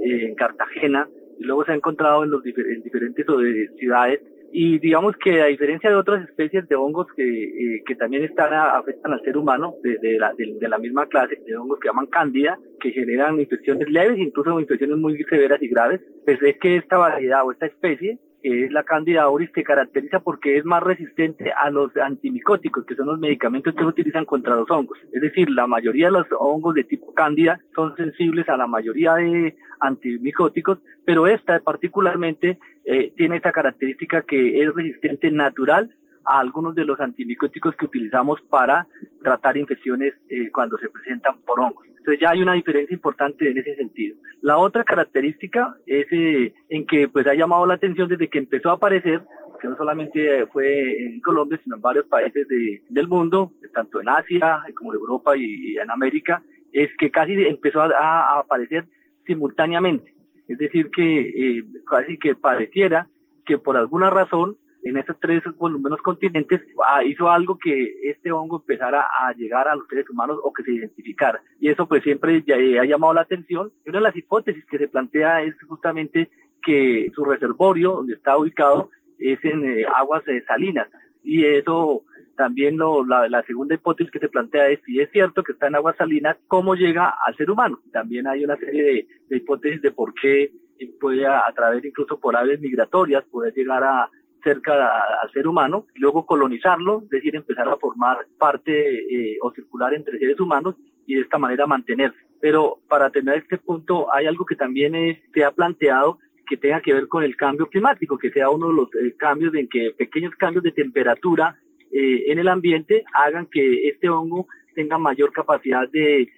eh, 0.01 0.25
en 0.29 0.33
Cartagena, 0.33 1.07
y 1.37 1.43
luego 1.43 1.65
se 1.65 1.73
ha 1.73 1.75
encontrado 1.75 2.23
en, 2.23 2.31
los 2.31 2.43
en 2.43 2.81
diferentes 2.81 3.27
eh, 3.27 3.69
ciudades 3.77 4.21
y 4.55 4.77
digamos 4.77 5.15
que 5.17 5.41
a 5.41 5.47
diferencia 5.47 5.89
de 5.89 5.95
otras 5.95 6.29
especies 6.29 6.67
de 6.69 6.75
hongos 6.75 7.07
que, 7.15 7.23
eh, 7.23 7.83
que 7.85 7.95
también 7.95 8.23
están 8.23 8.53
afectan 8.53 9.13
al 9.13 9.21
ser 9.23 9.35
humano, 9.35 9.73
de, 9.81 9.97
de, 9.97 10.19
la, 10.19 10.31
de, 10.37 10.69
la 10.69 10.77
misma 10.77 11.07
clase, 11.07 11.41
de 11.43 11.57
hongos 11.57 11.79
que 11.79 11.87
llaman 11.87 12.05
cándida, 12.05 12.59
que 12.79 12.91
generan 12.91 13.39
infecciones 13.39 13.89
leves, 13.89 14.19
incluso 14.19 14.59
infecciones 14.59 14.97
muy 14.97 15.17
severas 15.23 15.59
y 15.59 15.69
graves, 15.69 16.01
pues 16.23 16.39
es 16.43 16.57
que 16.59 16.77
esta 16.77 16.97
variedad 16.97 17.43
o 17.43 17.51
esta 17.51 17.65
especie 17.65 18.19
que 18.43 18.65
es 18.65 18.71
la 18.73 18.83
Candida 18.83 19.23
auris, 19.23 19.49
se 19.55 19.63
caracteriza 19.63 20.19
porque 20.19 20.57
es 20.57 20.65
más 20.65 20.83
resistente 20.83 21.51
a 21.53 21.69
los 21.69 21.95
antimicóticos, 21.95 22.85
que 22.85 22.95
son 22.95 23.07
los 23.07 23.17
medicamentos 23.17 23.73
que 23.73 23.79
se 23.79 23.87
utilizan 23.87 24.25
contra 24.25 24.57
los 24.57 24.69
hongos. 24.69 24.99
Es 25.13 25.21
decir, 25.21 25.49
la 25.49 25.65
mayoría 25.65 26.07
de 26.07 26.11
los 26.11 26.27
hongos 26.37 26.75
de 26.75 26.83
tipo 26.83 27.13
Candida 27.13 27.61
son 27.73 27.95
sensibles 27.95 28.49
a 28.49 28.57
la 28.57 28.67
mayoría 28.67 29.13
de 29.15 29.55
antimicóticos, 29.79 30.79
pero 31.05 31.25
esta 31.25 31.59
particularmente 31.61 32.59
eh, 32.85 33.13
tiene 33.15 33.37
esta 33.37 33.51
característica 33.51 34.23
que 34.23 34.61
es 34.61 34.73
resistente 34.73 35.31
natural 35.31 35.95
a 36.25 36.39
algunos 36.39 36.75
de 36.75 36.85
los 36.85 36.99
antimicóticos 36.99 37.75
que 37.75 37.85
utilizamos 37.85 38.41
para 38.49 38.87
tratar 39.21 39.57
infecciones 39.57 40.13
eh, 40.29 40.49
cuando 40.51 40.77
se 40.77 40.89
presentan 40.89 41.39
por 41.41 41.59
hongos. 41.59 41.85
Entonces 41.87 42.19
ya 42.19 42.31
hay 42.31 42.41
una 42.41 42.53
diferencia 42.53 42.93
importante 42.93 43.49
en 43.49 43.57
ese 43.57 43.75
sentido. 43.75 44.17
La 44.41 44.57
otra 44.57 44.83
característica 44.83 45.77
es 45.85 46.05
eh, 46.11 46.53
en 46.69 46.85
que 46.85 47.07
pues 47.07 47.25
ha 47.27 47.33
llamado 47.33 47.65
la 47.65 47.75
atención 47.75 48.09
desde 48.09 48.27
que 48.29 48.39
empezó 48.39 48.69
a 48.69 48.73
aparecer, 48.73 49.21
que 49.61 49.69
no 49.69 49.77
solamente 49.77 50.45
fue 50.47 51.05
en 51.05 51.21
Colombia, 51.21 51.57
sino 51.63 51.77
en 51.77 51.81
varios 51.81 52.05
países 52.07 52.45
del 52.89 53.07
mundo, 53.07 53.53
tanto 53.73 54.01
en 54.01 54.09
Asia 54.09 54.61
como 54.75 54.93
en 54.93 54.99
Europa 54.99 55.37
y, 55.37 55.77
en 55.77 55.89
América, 55.89 56.43
es 56.73 56.89
que 56.97 57.09
casi 57.09 57.33
empezó 57.45 57.81
a, 57.81 58.39
aparecer 58.39 58.85
simultáneamente. 59.25 60.13
Es 60.47 60.57
decir, 60.57 60.89
que 60.91 61.19
eh, 61.19 61.63
casi 61.89 62.17
que 62.17 62.35
pareciera 62.35 63.07
que 63.45 63.57
por 63.57 63.77
alguna 63.77 64.09
razón 64.09 64.57
en 64.83 64.97
estos 64.97 65.17
tres 65.19 65.41
volúmenes 65.57 66.01
continentes 66.01 66.61
ah, 66.87 67.03
hizo 67.03 67.29
algo 67.29 67.57
que 67.57 67.95
este 68.03 68.31
hongo 68.31 68.57
empezara 68.57 69.07
a 69.19 69.33
llegar 69.33 69.67
a 69.67 69.75
los 69.75 69.87
seres 69.87 70.09
humanos 70.09 70.39
o 70.43 70.51
que 70.51 70.63
se 70.63 70.73
identificara. 70.73 71.41
Y 71.59 71.69
eso 71.69 71.87
pues 71.87 72.03
siempre 72.03 72.43
ya, 72.45 72.55
ha 72.55 72.85
llamado 72.85 73.13
la 73.13 73.21
atención. 73.21 73.71
Y 73.85 73.89
una 73.89 73.99
de 73.99 74.03
las 74.03 74.15
hipótesis 74.15 74.65
que 74.65 74.77
se 74.77 74.87
plantea 74.87 75.43
es 75.43 75.55
justamente 75.67 76.29
que 76.61 77.11
su 77.15 77.23
reservorio, 77.23 77.93
donde 77.93 78.13
está 78.13 78.37
ubicado, 78.37 78.89
es 79.19 79.43
en 79.43 79.63
eh, 79.65 79.85
aguas 79.95 80.27
eh, 80.27 80.43
salinas. 80.47 80.87
Y 81.23 81.45
eso 81.45 82.03
también 82.35 82.77
lo, 82.77 83.05
la, 83.05 83.43
segunda 83.43 83.75
hipótesis 83.75 84.11
que 84.11 84.19
se 84.19 84.29
plantea 84.29 84.69
es 84.69 84.79
si 84.85 84.99
es 84.99 85.09
cierto 85.11 85.43
que 85.43 85.53
está 85.53 85.67
en 85.67 85.75
aguas 85.75 85.95
salinas, 85.97 86.37
¿cómo 86.47 86.75
llega 86.75 87.15
al 87.25 87.35
ser 87.35 87.49
humano? 87.49 87.79
También 87.91 88.27
hay 88.27 88.43
una 88.43 88.57
serie 88.57 88.83
de, 88.83 89.07
de 89.29 89.37
hipótesis 89.37 89.81
de 89.81 89.91
por 89.91 90.13
qué 90.13 90.51
puede 90.99 91.25
a, 91.25 91.47
a 91.47 91.53
través 91.53 91.85
incluso 91.85 92.19
por 92.19 92.35
aves 92.35 92.59
migratorias 92.59 93.23
poder 93.25 93.53
llegar 93.53 93.83
a, 93.83 94.09
cerca 94.43 94.73
al 95.21 95.31
ser 95.31 95.47
humano, 95.47 95.87
luego 95.95 96.25
colonizarlo, 96.25 97.01
es 97.03 97.09
decir, 97.09 97.35
empezar 97.35 97.67
a 97.67 97.77
formar 97.77 98.27
parte 98.37 99.31
eh, 99.33 99.37
o 99.41 99.51
circular 99.51 99.93
entre 99.93 100.19
seres 100.19 100.39
humanos 100.39 100.75
y 101.07 101.15
de 101.15 101.21
esta 101.21 101.37
manera 101.37 101.65
mantenerse. 101.65 102.17
Pero 102.39 102.79
para 102.89 103.09
tener 103.09 103.37
este 103.37 103.57
punto 103.57 104.13
hay 104.13 104.25
algo 104.25 104.45
que 104.45 104.55
también 104.55 104.93
se 105.33 105.43
ha 105.43 105.51
planteado 105.51 106.19
que 106.47 106.57
tenga 106.57 106.81
que 106.81 106.93
ver 106.93 107.07
con 107.07 107.23
el 107.23 107.35
cambio 107.35 107.67
climático, 107.67 108.17
que 108.17 108.31
sea 108.31 108.49
uno 108.49 108.67
de 108.69 108.73
los 108.73 108.89
eh, 108.95 109.15
cambios 109.17 109.53
en 109.55 109.67
que 109.67 109.91
pequeños 109.97 110.33
cambios 110.35 110.63
de 110.63 110.71
temperatura 110.71 111.57
eh, 111.91 112.31
en 112.31 112.39
el 112.39 112.47
ambiente 112.47 113.03
hagan 113.13 113.47
que 113.47 113.87
este 113.87 114.09
hongo 114.09 114.47
tenga 114.75 114.97
mayor 114.97 115.31
capacidad 115.31 115.89
de 115.89 116.29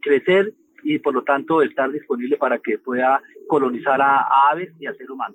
crecer 0.00 0.54
y 0.84 1.00
por 1.00 1.12
lo 1.12 1.24
tanto 1.24 1.60
estar 1.60 1.90
disponible 1.90 2.36
para 2.36 2.58
que 2.58 2.78
pueda 2.78 3.20
colonizar 3.48 4.00
a 4.00 4.24
aves 4.52 4.72
y 4.78 4.86
al 4.86 4.96
ser 4.96 5.10
humano. 5.10 5.34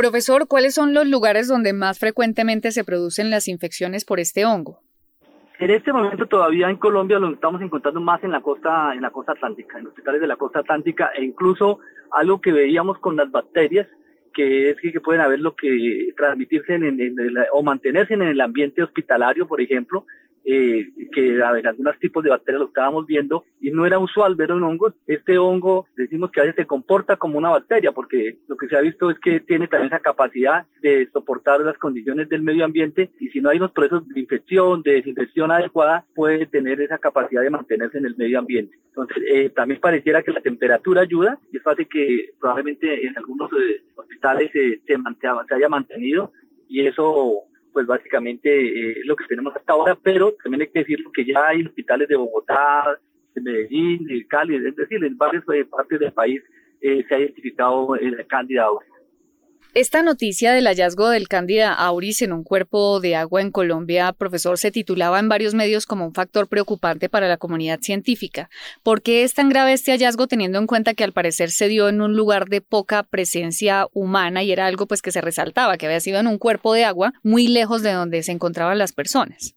Profesor, 0.00 0.48
¿cuáles 0.48 0.72
son 0.74 0.94
los 0.94 1.06
lugares 1.06 1.46
donde 1.46 1.74
más 1.74 1.98
frecuentemente 1.98 2.72
se 2.72 2.84
producen 2.84 3.28
las 3.28 3.48
infecciones 3.48 4.06
por 4.06 4.18
este 4.18 4.46
hongo? 4.46 4.80
En 5.58 5.68
este 5.68 5.92
momento 5.92 6.24
todavía 6.24 6.70
en 6.70 6.78
Colombia 6.78 7.18
lo 7.18 7.34
estamos 7.34 7.60
encontrando 7.60 8.00
más 8.00 8.24
en 8.24 8.30
la 8.30 8.40
costa, 8.40 8.94
en 8.94 9.02
la 9.02 9.10
costa 9.10 9.32
atlántica, 9.32 9.76
en 9.76 9.84
los 9.84 9.90
hospitales 9.90 10.22
de 10.22 10.26
la 10.26 10.36
costa 10.36 10.60
atlántica 10.60 11.10
e 11.14 11.22
incluso 11.22 11.80
algo 12.12 12.40
que 12.40 12.52
veíamos 12.52 12.98
con 12.98 13.16
las 13.16 13.30
bacterias, 13.30 13.86
que 14.32 14.70
es 14.70 14.76
que, 14.80 15.00
pueden 15.00 15.20
haber 15.20 15.40
lo 15.40 15.54
que 15.54 16.12
transmitirse 16.16 16.74
en, 16.74 17.14
o 17.52 17.62
mantenerse 17.62 18.14
en 18.14 18.22
el 18.22 18.40
ambiente 18.40 18.82
hospitalario, 18.82 19.46
por 19.46 19.60
ejemplo, 19.60 20.06
eh, 20.44 20.86
que 21.12 21.42
a 21.42 21.52
ver, 21.52 21.66
algunos 21.66 21.98
tipos 21.98 22.24
de 22.24 22.30
bacterias 22.30 22.60
lo 22.60 22.68
estábamos 22.68 23.06
viendo 23.06 23.44
y 23.60 23.70
no 23.70 23.86
era 23.86 23.98
usual 23.98 24.34
ver 24.34 24.52
un 24.52 24.62
hongo. 24.62 24.94
Este 25.06 25.38
hongo 25.38 25.86
decimos 25.96 26.30
que 26.30 26.40
a 26.40 26.44
veces 26.44 26.56
se 26.56 26.66
comporta 26.66 27.16
como 27.16 27.38
una 27.38 27.50
bacteria 27.50 27.92
porque 27.92 28.38
lo 28.48 28.56
que 28.56 28.68
se 28.68 28.76
ha 28.76 28.80
visto 28.80 29.10
es 29.10 29.18
que 29.18 29.40
tiene 29.40 29.68
también 29.68 29.92
esa 29.92 30.00
capacidad 30.00 30.66
de 30.82 31.08
soportar 31.12 31.60
las 31.60 31.78
condiciones 31.78 32.28
del 32.28 32.42
medio 32.42 32.64
ambiente 32.64 33.10
y 33.18 33.28
si 33.28 33.40
no 33.40 33.50
hay 33.50 33.58
unos 33.58 33.72
procesos 33.72 34.08
de 34.08 34.20
infección, 34.20 34.82
de 34.82 34.92
desinfección 34.92 35.50
adecuada, 35.50 36.04
puede 36.14 36.46
tener 36.46 36.80
esa 36.80 36.98
capacidad 36.98 37.42
de 37.42 37.50
mantenerse 37.50 37.98
en 37.98 38.06
el 38.06 38.16
medio 38.16 38.38
ambiente. 38.38 38.76
Entonces, 38.88 39.22
eh, 39.32 39.50
también 39.50 39.80
pareciera 39.80 40.22
que 40.22 40.32
la 40.32 40.40
temperatura 40.40 41.02
ayuda 41.02 41.38
y 41.52 41.58
es 41.58 41.62
fácil 41.62 41.86
que 41.88 42.30
probablemente 42.40 43.06
en 43.06 43.16
algunos 43.16 43.50
eh, 43.52 43.82
hospitales 43.94 44.50
se, 44.52 44.80
se 44.86 45.54
haya 45.54 45.68
mantenido 45.68 46.32
y 46.68 46.86
eso 46.86 47.44
pues 47.72 47.86
básicamente 47.86 48.50
eh, 48.50 49.02
lo 49.04 49.16
que 49.16 49.24
tenemos 49.26 49.54
hasta 49.54 49.72
ahora, 49.72 49.98
pero 50.02 50.34
también 50.42 50.62
hay 50.62 50.68
que 50.68 50.80
decir 50.80 51.04
que 51.14 51.24
ya 51.24 51.46
hay 51.48 51.62
hospitales 51.62 52.08
de 52.08 52.16
Bogotá, 52.16 52.98
de 53.34 53.40
Medellín, 53.40 54.06
de 54.06 54.26
Cali, 54.26 54.56
es 54.56 54.76
decir, 54.76 55.04
en 55.04 55.16
varias 55.16 55.44
eh, 55.52 55.64
partes 55.64 56.00
del 56.00 56.12
país 56.12 56.42
eh, 56.80 57.04
se 57.08 57.14
ha 57.14 57.18
identificado 57.18 57.94
el 57.96 58.26
candidato. 58.26 58.80
Esta 59.72 60.02
noticia 60.02 60.52
del 60.52 60.66
hallazgo 60.66 61.10
del 61.10 61.28
Cándida 61.28 61.72
auris 61.72 62.22
en 62.22 62.32
un 62.32 62.42
cuerpo 62.42 62.98
de 62.98 63.14
agua 63.14 63.40
en 63.40 63.52
Colombia, 63.52 64.12
profesor, 64.12 64.58
se 64.58 64.72
titulaba 64.72 65.20
en 65.20 65.28
varios 65.28 65.54
medios 65.54 65.86
como 65.86 66.04
un 66.04 66.12
factor 66.12 66.48
preocupante 66.48 67.08
para 67.08 67.28
la 67.28 67.36
comunidad 67.36 67.78
científica. 67.80 68.50
¿Por 68.82 69.00
qué 69.00 69.22
es 69.22 69.34
tan 69.34 69.48
grave 69.48 69.72
este 69.72 69.92
hallazgo 69.92 70.26
teniendo 70.26 70.58
en 70.58 70.66
cuenta 70.66 70.94
que 70.94 71.04
al 71.04 71.12
parecer 71.12 71.52
se 71.52 71.68
dio 71.68 71.88
en 71.88 72.00
un 72.00 72.16
lugar 72.16 72.48
de 72.48 72.62
poca 72.62 73.04
presencia 73.04 73.86
humana 73.92 74.42
y 74.42 74.50
era 74.50 74.66
algo 74.66 74.86
pues 74.86 75.02
que 75.02 75.12
se 75.12 75.20
resaltaba, 75.20 75.78
que 75.78 75.86
había 75.86 76.00
sido 76.00 76.18
en 76.18 76.26
un 76.26 76.38
cuerpo 76.38 76.74
de 76.74 76.84
agua 76.84 77.12
muy 77.22 77.46
lejos 77.46 77.82
de 77.82 77.92
donde 77.92 78.24
se 78.24 78.32
encontraban 78.32 78.76
las 78.76 78.92
personas? 78.92 79.54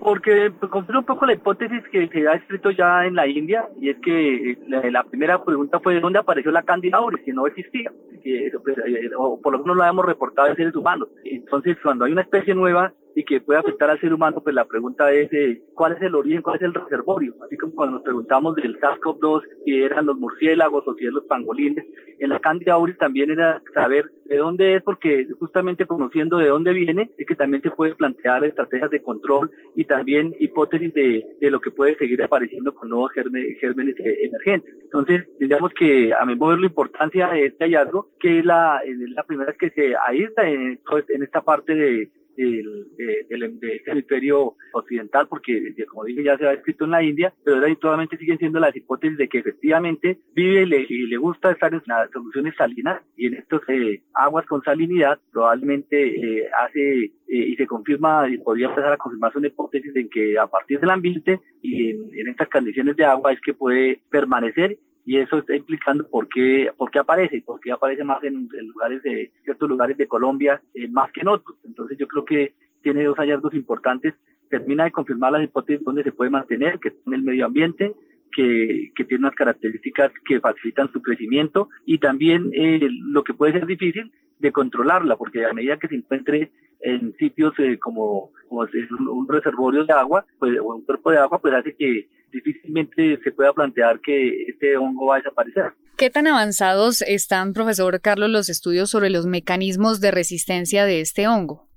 Porque 0.00 0.50
pues, 0.58 0.72
un 0.88 1.04
poco 1.04 1.26
la 1.26 1.34
hipótesis 1.34 1.82
que 1.92 2.08
se 2.08 2.26
ha 2.26 2.32
escrito 2.32 2.70
ya 2.70 3.04
en 3.04 3.14
la 3.14 3.26
India, 3.26 3.68
y 3.78 3.90
es 3.90 3.98
que 3.98 4.58
la, 4.66 5.04
primera 5.04 5.44
pregunta 5.44 5.78
fue 5.80 5.94
de 5.94 6.00
dónde 6.00 6.18
apareció 6.18 6.50
la 6.50 6.62
Candida 6.62 6.96
auris, 6.96 7.22
si 7.24 7.32
no 7.32 7.46
existía, 7.46 7.92
que, 8.22 8.50
pues, 8.64 8.78
eh, 8.78 9.10
o 9.16 9.38
por 9.40 9.52
lo 9.52 9.58
menos 9.60 9.76
lo 9.76 9.82
habíamos 9.82 10.06
reportado 10.06 10.48
en 10.48 10.56
seres 10.56 10.74
humanos. 10.74 11.08
Entonces, 11.24 11.76
cuando 11.82 12.06
hay 12.06 12.12
una 12.12 12.22
especie 12.22 12.54
nueva, 12.54 12.94
y 13.14 13.24
que 13.24 13.40
puede 13.40 13.60
afectar 13.60 13.90
al 13.90 14.00
ser 14.00 14.12
humano, 14.12 14.40
pues 14.42 14.54
la 14.54 14.64
pregunta 14.64 15.10
es 15.12 15.32
eh, 15.32 15.62
cuál 15.74 15.92
es 15.92 16.02
el 16.02 16.14
origen, 16.14 16.42
cuál 16.42 16.56
es 16.56 16.62
el 16.62 16.74
reservorio. 16.74 17.34
Así 17.44 17.56
como 17.56 17.74
cuando 17.74 17.96
nos 17.96 18.02
preguntamos 18.02 18.54
del 18.56 18.78
SARS-CoV-2, 18.80 19.42
si 19.64 19.82
eran 19.82 20.06
los 20.06 20.16
murciélagos 20.18 20.86
o 20.86 20.94
si 20.94 21.04
eran 21.04 21.14
los 21.14 21.24
pangolines, 21.24 21.84
en 22.18 22.28
la 22.28 22.38
Candida 22.38 22.74
auris 22.74 22.98
también 22.98 23.30
era 23.30 23.62
saber 23.74 24.10
de 24.26 24.36
dónde 24.36 24.76
es, 24.76 24.82
porque 24.82 25.26
justamente 25.38 25.86
conociendo 25.86 26.38
de 26.38 26.48
dónde 26.48 26.72
viene, 26.72 27.10
es 27.18 27.26
que 27.26 27.34
también 27.34 27.62
se 27.62 27.70
puede 27.70 27.94
plantear 27.94 28.44
estrategias 28.44 28.90
de 28.90 29.02
control 29.02 29.50
y 29.74 29.84
también 29.84 30.34
hipótesis 30.38 30.92
de, 30.94 31.24
de 31.40 31.50
lo 31.50 31.60
que 31.60 31.70
puede 31.70 31.96
seguir 31.96 32.22
apareciendo 32.22 32.74
con 32.74 32.90
nuevos 32.90 33.10
gérmenes, 33.12 33.58
gérmenes 33.58 33.96
emergentes. 33.98 34.74
Entonces, 34.82 35.26
digamos 35.38 35.72
que 35.72 36.12
a 36.14 36.24
mí 36.24 36.36
me 36.36 36.56
la 36.56 36.66
importancia 36.66 37.28
de 37.28 37.46
este 37.46 37.64
hallazgo, 37.64 38.10
que 38.18 38.40
es 38.40 38.44
la, 38.44 38.80
la 39.14 39.24
primera 39.24 39.50
vez 39.50 39.58
que 39.58 39.70
se 39.70 39.94
aísla 40.06 40.48
en, 40.48 40.80
en 41.08 41.22
esta 41.22 41.42
parte 41.42 41.74
de, 41.74 42.10
del, 42.36 42.86
de, 42.96 43.76
este 43.76 43.90
hemisferio 43.90 44.56
occidental, 44.72 45.28
porque 45.28 45.74
como 45.88 46.04
dije 46.04 46.24
ya 46.24 46.36
se 46.38 46.46
ha 46.46 46.52
escrito 46.52 46.84
en 46.84 46.90
la 46.90 47.02
India, 47.02 47.32
pero 47.44 47.64
actualmente 47.64 48.16
siguen 48.16 48.38
siendo 48.38 48.60
las 48.60 48.74
hipótesis 48.74 49.18
de 49.18 49.28
que 49.28 49.38
efectivamente 49.38 50.18
vive 50.34 50.86
y 50.88 51.06
le, 51.06 51.16
gusta 51.16 51.50
estar 51.50 51.72
en 51.72 51.82
las 51.86 52.10
soluciones 52.10 52.54
salinas 52.56 53.02
y 53.16 53.26
en 53.26 53.34
estos 53.34 53.62
eh, 53.68 54.02
aguas 54.14 54.46
con 54.46 54.62
salinidad 54.62 55.18
probablemente 55.32 55.96
eh, 56.06 56.48
hace 56.64 57.04
eh, 57.04 57.12
y 57.28 57.56
se 57.56 57.66
confirma 57.66 58.28
y 58.28 58.38
podría 58.38 58.68
empezar 58.68 58.92
a 58.92 58.96
confirmarse 58.96 59.38
una 59.38 59.48
hipótesis 59.48 59.94
en 59.96 60.08
que 60.08 60.38
a 60.38 60.46
partir 60.46 60.80
del 60.80 60.90
ambiente 60.90 61.40
y 61.62 61.90
en, 61.90 62.10
en 62.14 62.28
estas 62.28 62.48
condiciones 62.48 62.96
de 62.96 63.04
agua 63.04 63.32
es 63.32 63.40
que 63.40 63.54
puede 63.54 64.00
permanecer 64.10 64.78
y 65.10 65.16
eso 65.16 65.38
está 65.38 65.56
implicando 65.56 66.08
por 66.08 66.28
qué, 66.28 66.70
por 66.76 66.88
qué 66.88 67.00
aparece, 67.00 67.42
por 67.44 67.58
qué 67.58 67.72
aparece 67.72 68.04
más 68.04 68.22
en, 68.22 68.48
lugares 68.68 69.02
de 69.02 69.32
ciertos 69.42 69.68
lugares 69.68 69.96
de 69.96 70.06
Colombia 70.06 70.62
eh, 70.72 70.86
más 70.86 71.10
que 71.10 71.22
en 71.22 71.26
otros. 71.26 71.58
Entonces 71.64 71.98
yo 71.98 72.06
creo 72.06 72.24
que 72.24 72.54
tiene 72.80 73.02
dos 73.02 73.16
hallazgos 73.16 73.52
importantes. 73.54 74.14
Termina 74.48 74.84
de 74.84 74.92
confirmar 74.92 75.32
las 75.32 75.42
hipótesis 75.42 75.84
donde 75.84 76.04
se 76.04 76.12
puede 76.12 76.30
mantener, 76.30 76.78
que 76.78 76.90
es 76.90 76.94
en 77.08 77.14
el 77.14 77.24
medio 77.24 77.46
ambiente, 77.46 77.92
que, 78.30 78.92
que, 78.94 79.04
tiene 79.04 79.24
unas 79.24 79.34
características 79.34 80.12
que 80.24 80.38
facilitan 80.38 80.92
su 80.92 81.02
crecimiento 81.02 81.70
y 81.84 81.98
también 81.98 82.48
eh, 82.52 82.78
lo 82.88 83.24
que 83.24 83.34
puede 83.34 83.54
ser 83.54 83.66
difícil 83.66 84.12
de 84.40 84.52
controlarla, 84.52 85.16
porque 85.16 85.44
a 85.44 85.52
medida 85.52 85.78
que 85.78 85.88
se 85.88 85.96
encuentre 85.96 86.50
en 86.80 87.14
sitios 87.18 87.52
eh, 87.58 87.78
como, 87.78 88.32
como 88.48 88.62
un, 88.62 89.08
un, 89.08 89.28
reservorio 89.28 89.84
de 89.84 89.92
agua 89.92 90.24
pues, 90.38 90.58
o 90.58 90.74
un 90.74 90.84
cuerpo 90.84 91.10
de 91.10 91.18
agua, 91.18 91.38
pues 91.38 91.54
hace 91.54 91.74
que 91.74 92.08
difícilmente 92.32 93.18
se 93.22 93.32
pueda 93.32 93.52
plantear 93.52 94.00
que 94.00 94.44
este 94.48 94.76
hongo 94.76 95.06
va 95.06 95.16
a 95.16 95.18
desaparecer. 95.18 95.72
¿Qué 95.96 96.10
tan 96.10 96.26
avanzados 96.26 97.02
están, 97.02 97.52
profesor 97.52 98.00
Carlos, 98.00 98.30
los 98.30 98.48
estudios 98.48 98.90
sobre 98.90 99.10
los 99.10 99.26
mecanismos 99.26 100.00
de 100.00 100.10
resistencia 100.10 100.84
de 100.84 101.00
este 101.00 101.28
hongo? 101.28 101.69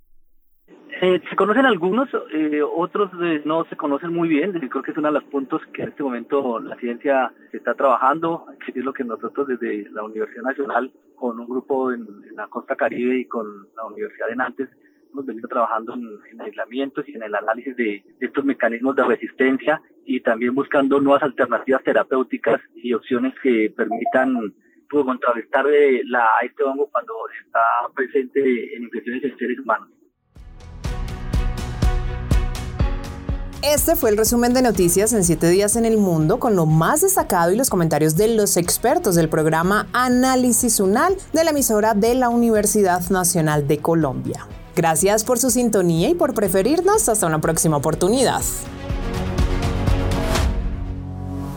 Eh, 1.01 1.21
se 1.27 1.35
conocen 1.35 1.65
algunos, 1.65 2.07
eh, 2.33 2.61
otros 2.61 3.11
eh, 3.21 3.41
no 3.45 3.65
se 3.65 3.75
conocen 3.75 4.13
muy 4.13 4.29
bien. 4.29 4.51
Creo 4.51 4.83
que 4.83 4.91
es 4.91 4.97
uno 4.97 5.07
de 5.07 5.15
los 5.15 5.23
puntos 5.25 5.61
que 5.73 5.81
en 5.81 5.89
este 5.89 6.03
momento 6.03 6.59
la 6.59 6.75
ciencia 6.77 7.33
está 7.51 7.73
trabajando, 7.73 8.45
que 8.63 8.79
es 8.79 8.85
lo 8.85 8.93
que 8.93 9.03
nosotros 9.03 9.47
desde 9.47 9.89
la 9.91 10.03
Universidad 10.03 10.43
Nacional, 10.43 10.91
con 11.15 11.39
un 11.39 11.47
grupo 11.47 11.91
en, 11.91 12.05
la 12.35 12.47
costa 12.47 12.75
caribe 12.75 13.19
y 13.19 13.25
con 13.25 13.67
la 13.75 13.85
Universidad 13.85 14.27
de 14.27 14.35
Nantes, 14.35 14.69
hemos 15.11 15.25
venido 15.25 15.47
trabajando 15.47 15.93
en, 15.95 16.41
aislamientos 16.41 17.07
y 17.09 17.15
en 17.15 17.23
el 17.23 17.35
análisis 17.35 17.75
de, 17.75 18.03
estos 18.19 18.45
mecanismos 18.45 18.95
de 18.95 19.03
resistencia 19.03 19.81
y 20.05 20.19
también 20.21 20.53
buscando 20.53 20.99
nuevas 20.99 21.23
alternativas 21.23 21.83
terapéuticas 21.83 22.61
y 22.75 22.93
opciones 22.93 23.33
que 23.41 23.73
permitan 23.75 24.53
pues, 24.89 25.05
contrarrestar 25.05 25.65
la, 26.05 26.29
este 26.43 26.63
hongo 26.63 26.87
cuando 26.91 27.13
está 27.45 27.61
presente 27.95 28.75
en 28.75 28.83
infecciones 28.83 29.23
en 29.23 29.37
seres 29.37 29.59
humanos. 29.59 29.89
Este 33.63 33.95
fue 33.95 34.09
el 34.09 34.17
resumen 34.17 34.53
de 34.53 34.61
noticias 34.61 35.13
en 35.13 35.23
7 35.23 35.47
días 35.47 35.77
en 35.77 35.85
el 35.85 35.97
mundo 35.97 36.37
con 36.37 36.53
lo 36.53 36.65
más 36.65 36.99
destacado 36.99 37.49
y 37.49 37.55
los 37.55 37.69
comentarios 37.69 38.17
de 38.17 38.27
los 38.27 38.57
expertos 38.57 39.15
del 39.15 39.29
programa 39.29 39.87
Análisis 39.93 40.81
UNAL 40.81 41.15
de 41.31 41.45
la 41.45 41.51
emisora 41.51 41.93
de 41.93 42.13
la 42.13 42.27
Universidad 42.27 43.09
Nacional 43.09 43.65
de 43.65 43.77
Colombia. 43.77 44.49
Gracias 44.75 45.23
por 45.23 45.39
su 45.39 45.49
sintonía 45.49 46.09
y 46.09 46.13
por 46.13 46.33
preferirnos. 46.33 47.07
Hasta 47.07 47.25
una 47.25 47.39
próxima 47.39 47.77
oportunidad. 47.77 48.41